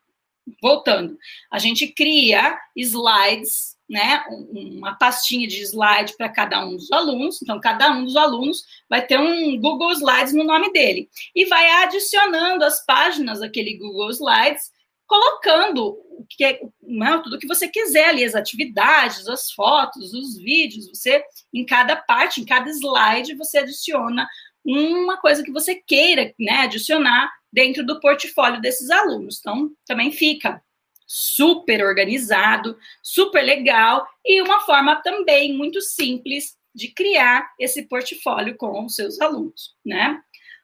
[0.62, 1.18] voltando,
[1.50, 7.40] a gente cria slides, né, uma pastinha de slide para cada um dos alunos.
[7.42, 11.70] Então, cada um dos alunos vai ter um Google Slides no nome dele e vai
[11.84, 14.72] adicionando as páginas daquele Google Slides,
[15.06, 20.88] colocando o que não, tudo que você quiser ali, as atividades, as fotos, os vídeos.
[20.88, 21.22] Você,
[21.52, 24.26] em cada parte, em cada slide, você adiciona
[24.64, 29.38] uma coisa que você queira, né, adicionar dentro do portfólio desses alunos.
[29.38, 30.62] Então, também fica
[31.06, 38.84] super organizado, super legal e uma forma também muito simples de criar esse portfólio com
[38.84, 40.20] os seus alunos, né?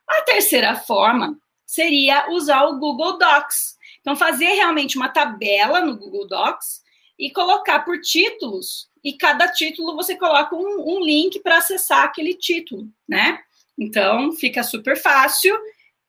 [0.09, 3.79] A terceira forma seria usar o Google Docs.
[4.01, 6.83] Então, fazer realmente uma tabela no Google Docs
[7.17, 12.35] e colocar por títulos, e cada título você coloca um, um link para acessar aquele
[12.35, 13.41] título, né?
[13.79, 15.57] Então, fica super fácil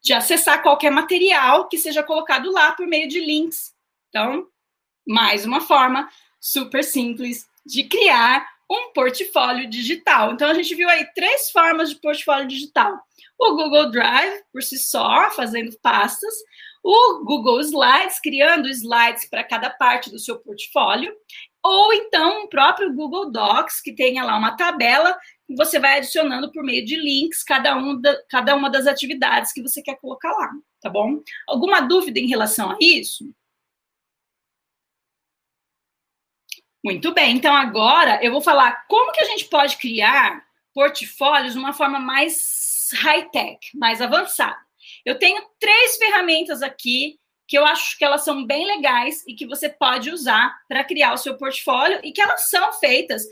[0.02, 3.72] de acessar qualquer material que seja colocado lá por meio de links.
[4.12, 4.46] Então,
[5.08, 6.10] mais uma forma
[6.40, 10.34] super simples de criar um portfólio digital.
[10.34, 13.00] Então, a gente viu aí três formas de portfólio digital:
[13.40, 16.34] o Google Drive, por si só, fazendo pastas,
[16.84, 21.14] o Google Slides, criando slides para cada parte do seu portfólio,
[21.64, 25.18] ou então o próprio Google Docs, que tenha lá uma tabela
[25.56, 29.62] você vai adicionando por meio de links cada, um da, cada uma das atividades que
[29.62, 30.50] você quer colocar lá,
[30.82, 31.22] tá bom?
[31.48, 33.26] Alguma dúvida em relação a isso?
[36.84, 41.60] Muito bem, então agora eu vou falar como que a gente pode criar portfólios de
[41.60, 44.58] uma forma mais high-tech, mais avançada.
[45.06, 49.46] Eu tenho três ferramentas aqui que eu acho que elas são bem legais e que
[49.46, 53.24] você pode usar para criar o seu portfólio e que elas são feitas.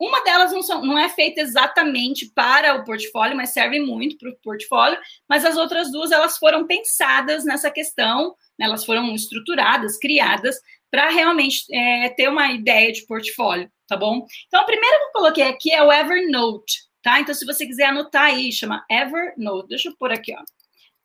[0.00, 4.30] Uma delas não, são, não é feita exatamente para o portfólio, mas serve muito para
[4.30, 4.98] o portfólio,
[5.28, 10.56] mas as outras duas elas foram pensadas nessa questão, né, elas foram estruturadas, criadas
[10.90, 14.26] para realmente é, ter uma ideia de portfólio, tá bom?
[14.46, 17.20] Então, a primeira que eu coloquei aqui é o Evernote, tá?
[17.20, 19.68] Então, se você quiser anotar aí, chama Evernote.
[19.68, 20.42] Deixa eu pôr aqui, ó.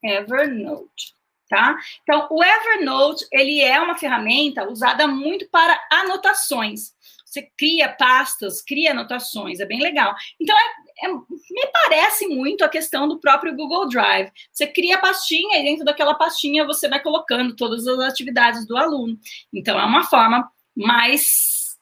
[0.04, 1.14] Evernote,
[1.48, 1.76] tá?
[2.02, 6.92] Então, o Evernote, ele é uma ferramenta usada muito para anotações.
[7.24, 10.14] Você cria pastas, cria anotações, é bem legal.
[10.38, 10.54] Então,
[11.02, 14.30] é, me parece muito a questão do próprio Google Drive.
[14.52, 18.76] Você cria a pastinha e dentro daquela pastinha você vai colocando todas as atividades do
[18.76, 19.18] aluno.
[19.52, 21.76] Então, é uma forma mais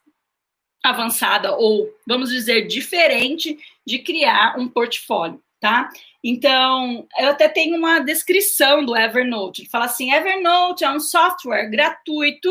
[0.83, 5.91] avançada ou, vamos dizer, diferente de criar um portfólio tá?
[6.25, 9.63] Então, eu até tenho uma descrição do Evernote.
[9.63, 12.51] Ele fala assim: Evernote é um software gratuito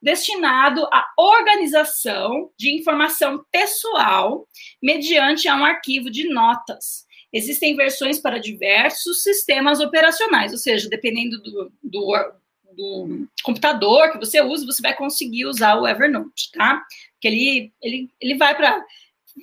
[0.00, 4.48] destinado à organização de informação pessoal
[4.82, 7.04] mediante um arquivo de notas.
[7.32, 12.32] Existem versões para diversos sistemas operacionais, ou seja, dependendo do, do,
[12.76, 16.80] do computador que você usa, você vai conseguir usar o Evernote, tá?
[17.14, 18.84] Porque ele, ele, ele vai para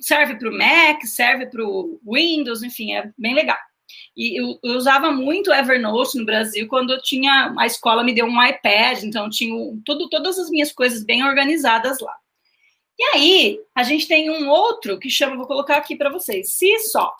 [0.00, 3.58] serve para o Mac, serve para o Windows, enfim, é bem legal.
[4.16, 8.26] E eu, eu, usava muito Evernote no Brasil quando eu tinha a escola me deu
[8.26, 12.16] um iPad, então tinha tudo, todas as minhas coisas bem organizadas lá.
[12.98, 16.78] E aí a gente tem um outro que chama, vou colocar aqui para vocês, se
[16.80, 17.14] só.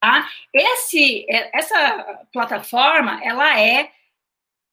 [0.00, 0.28] Tá?
[0.54, 3.90] Esse, é, essa plataforma ela é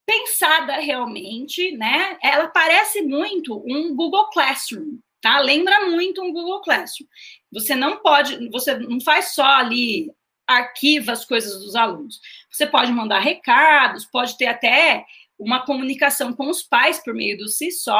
[0.06, 2.16] pensada realmente, né?
[2.22, 5.40] Ela parece muito um Google Classroom tá?
[5.40, 7.08] Lembra muito um Google Classroom.
[7.50, 10.08] Você não pode, você não faz só ali
[10.46, 12.20] arquiva as coisas dos alunos.
[12.48, 15.04] Você pode mandar recados, pode ter até
[15.36, 17.90] uma comunicação com os pais por meio do CISO.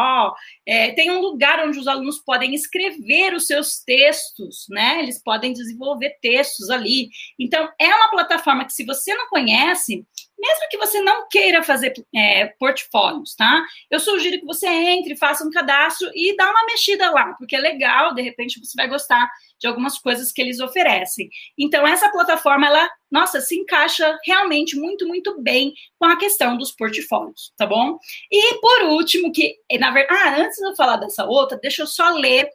[0.64, 5.00] É, tem um lugar onde os alunos podem escrever os seus textos, né?
[5.00, 7.10] Eles podem desenvolver textos ali.
[7.38, 10.06] Então, é uma plataforma que, se você não conhece,
[10.38, 13.64] mesmo que você não queira fazer é, portfólios, tá?
[13.90, 17.58] Eu sugiro que você entre, faça um cadastro e dá uma mexida lá, porque é
[17.58, 21.30] legal, de repente você vai gostar de algumas coisas que eles oferecem.
[21.58, 26.72] Então, essa plataforma, ela, nossa, se encaixa realmente muito, muito bem com a questão dos
[26.72, 27.98] portfólios, tá bom?
[28.30, 31.86] E por último, que, na verdade, ah, antes de eu falar dessa outra, deixa eu
[31.86, 32.48] só ler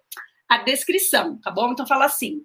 [0.47, 1.71] a descrição, tá bom?
[1.71, 2.41] Então, fala assim,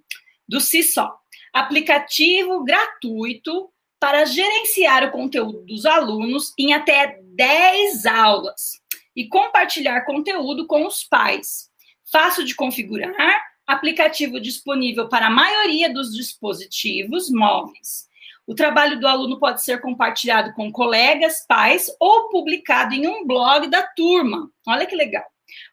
[0.49, 1.07] do CISO,
[1.53, 8.80] aplicativo gratuito para gerenciar o conteúdo dos alunos em até 10 aulas
[9.14, 11.70] e compartilhar conteúdo com os pais.
[12.11, 18.07] Fácil de configurar, aplicativo disponível para a maioria dos dispositivos móveis.
[18.47, 23.66] O trabalho do aluno pode ser compartilhado com colegas, pais ou publicado em um blog
[23.66, 24.49] da turma.
[24.64, 25.24] Olha que legal.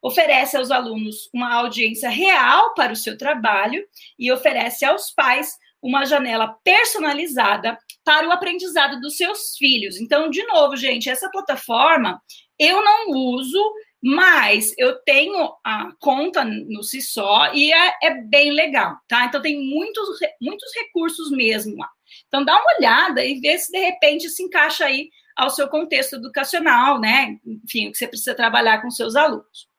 [0.02, 3.86] Oferece aos alunos uma audiência real para o seu trabalho
[4.18, 10.00] e oferece aos pais uma janela personalizada para o aprendizado dos seus filhos.
[10.00, 12.20] Então, de novo, gente, essa plataforma
[12.58, 13.74] eu não uso
[14.06, 17.24] mas eu tenho a conta no CISO
[17.54, 19.24] e é, é, bem legal, tá?
[19.24, 21.90] Então tem muitos, muitos recursos mesmo lá.
[22.28, 26.18] Então dá uma olhada e vê se de repente se encaixa aí ao seu contexto
[26.18, 27.38] educacional, né?
[27.46, 29.70] Enfim, o que você precisa trabalhar com seus alunos.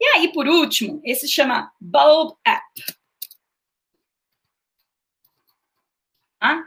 [0.00, 2.64] E aí, por último, esse chama Bulb App.
[6.44, 6.62] Ah?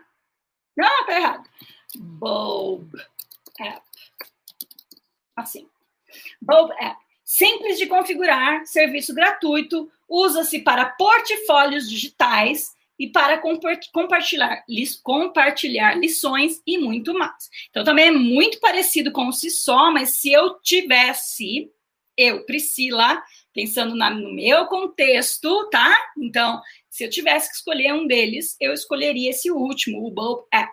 [0.76, 1.50] Não, tá errado.
[1.96, 3.00] Bulb
[3.60, 3.82] App.
[5.36, 5.70] Assim.
[6.42, 7.00] Bulb App.
[7.24, 14.64] Simples de configurar, serviço gratuito, usa-se para portfólios digitais e para compartilhar,
[15.04, 17.50] compartilhar lições e muito mais.
[17.70, 21.72] Então, também é muito parecido com o CISO, mas se eu tivesse,
[22.18, 23.22] eu, Priscila,
[23.58, 25.98] pensando na, no meu contexto, tá?
[26.16, 30.72] Então, se eu tivesse que escolher um deles, eu escolheria esse último, o Bulb App.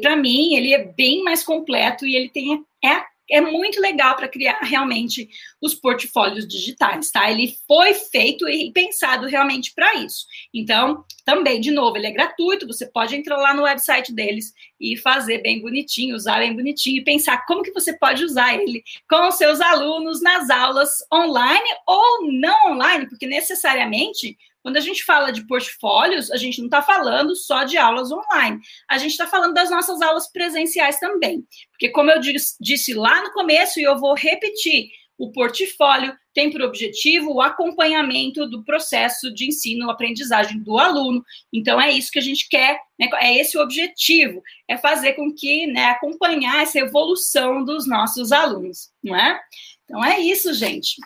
[0.00, 4.28] Para mim, ele é bem mais completo e ele tem é é muito legal para
[4.28, 5.28] criar realmente
[5.60, 7.30] os portfólios digitais, tá?
[7.30, 10.26] Ele foi feito e pensado realmente para isso.
[10.52, 14.96] Então, também, de novo, ele é gratuito, você pode entrar lá no website deles e
[14.96, 19.28] fazer bem bonitinho, usar bem bonitinho e pensar como que você pode usar ele com
[19.28, 24.36] os seus alunos nas aulas online ou não online, porque necessariamente
[24.68, 28.60] quando a gente fala de portfólios, a gente não está falando só de aulas online,
[28.86, 31.42] a gente está falando das nossas aulas presenciais também.
[31.70, 32.20] Porque, como eu
[32.60, 38.46] disse lá no começo, e eu vou repetir, o portfólio tem por objetivo o acompanhamento
[38.46, 41.24] do processo de ensino-aprendizagem do aluno.
[41.50, 43.08] Então, é isso que a gente quer, né?
[43.22, 48.90] é esse o objetivo, é fazer com que, né, acompanhar essa evolução dos nossos alunos,
[49.02, 49.40] não é?
[49.86, 50.96] Então, é isso, gente.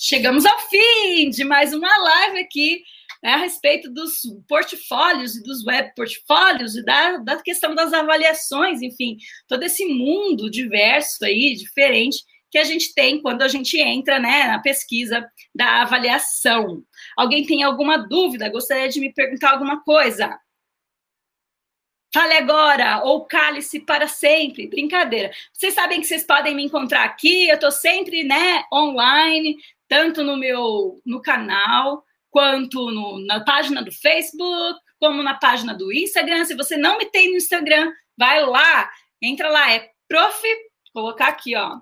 [0.00, 2.84] Chegamos ao fim de mais uma live aqui
[3.20, 8.80] né, a respeito dos portfólios e dos web portfólios e da, da questão das avaliações,
[8.80, 9.16] enfim,
[9.48, 14.44] todo esse mundo diverso aí, diferente, que a gente tem quando a gente entra né,
[14.44, 16.84] na pesquisa da avaliação.
[17.16, 18.48] Alguém tem alguma dúvida?
[18.48, 20.38] Gostaria de me perguntar alguma coisa?
[22.14, 24.68] Fale agora, ou cale-se para sempre.
[24.68, 25.30] Brincadeira.
[25.52, 29.56] Vocês sabem que vocês podem me encontrar aqui, eu estou sempre né, online,
[29.88, 35.92] tanto no meu no canal, quanto no, na página do Facebook, como na página do
[35.92, 36.44] Instagram.
[36.44, 38.90] Se você não me tem no Instagram, vai lá,
[39.22, 40.42] entra lá, é prof,
[40.92, 41.78] colocar aqui, ó,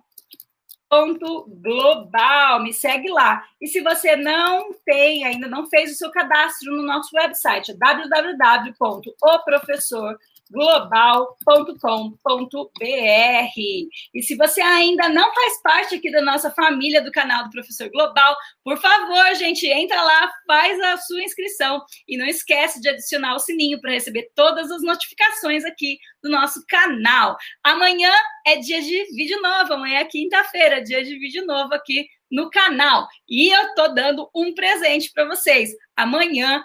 [0.89, 3.45] ponto global, me segue lá.
[3.61, 10.36] E se você não tem, ainda não fez o seu cadastro no nosso website, www.oprofessor.com
[10.51, 12.17] global.com.br.
[14.15, 17.91] E se você ainda não faz parte aqui da nossa família do canal do Professor
[17.91, 23.35] Global, por favor, gente, entra lá, faz a sua inscrição e não esquece de adicionar
[23.35, 27.37] o sininho para receber todas as notificações aqui do nosso canal.
[27.63, 28.13] Amanhã
[28.47, 33.07] é dia de vídeo novo, amanhã é quinta-feira, dia de vídeo novo aqui no canal.
[33.29, 35.71] E eu tô dando um presente para vocês.
[35.97, 36.63] Amanhã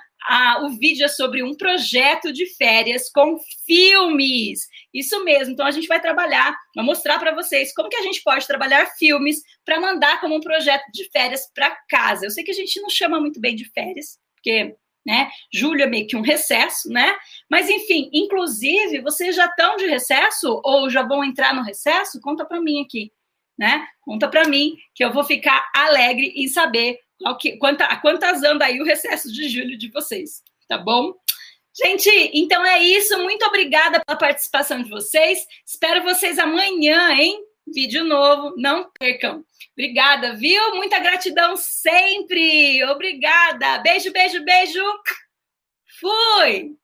[0.62, 4.68] o vídeo é sobre um projeto de férias com filmes.
[4.94, 5.54] Isso mesmo.
[5.54, 8.86] Então a gente vai trabalhar, vai mostrar para vocês como que a gente pode trabalhar
[8.98, 12.26] filmes para mandar como um projeto de férias para casa.
[12.26, 15.32] Eu sei que a gente não chama muito bem de férias, porque né?
[15.52, 17.16] Julho é meio que um recesso, né?
[17.50, 22.22] Mas enfim, inclusive, vocês já estão de recesso ou já vão entrar no recesso?
[22.22, 23.12] Conta para mim aqui,
[23.58, 23.86] né?
[24.02, 27.00] Conta para mim que eu vou ficar alegre em saber
[27.40, 31.14] que, quanta, quantas anda aí o recesso de julho de vocês, tá bom?
[31.74, 33.18] Gente, então é isso.
[33.20, 35.46] Muito obrigada pela participação de vocês.
[35.66, 37.40] Espero vocês amanhã, hein?
[37.66, 39.44] Vídeo novo, não percam.
[39.72, 40.76] Obrigada, viu?
[40.76, 42.84] Muita gratidão sempre.
[42.86, 43.78] Obrigada.
[43.80, 44.84] Beijo, beijo, beijo.
[46.00, 46.81] Fui!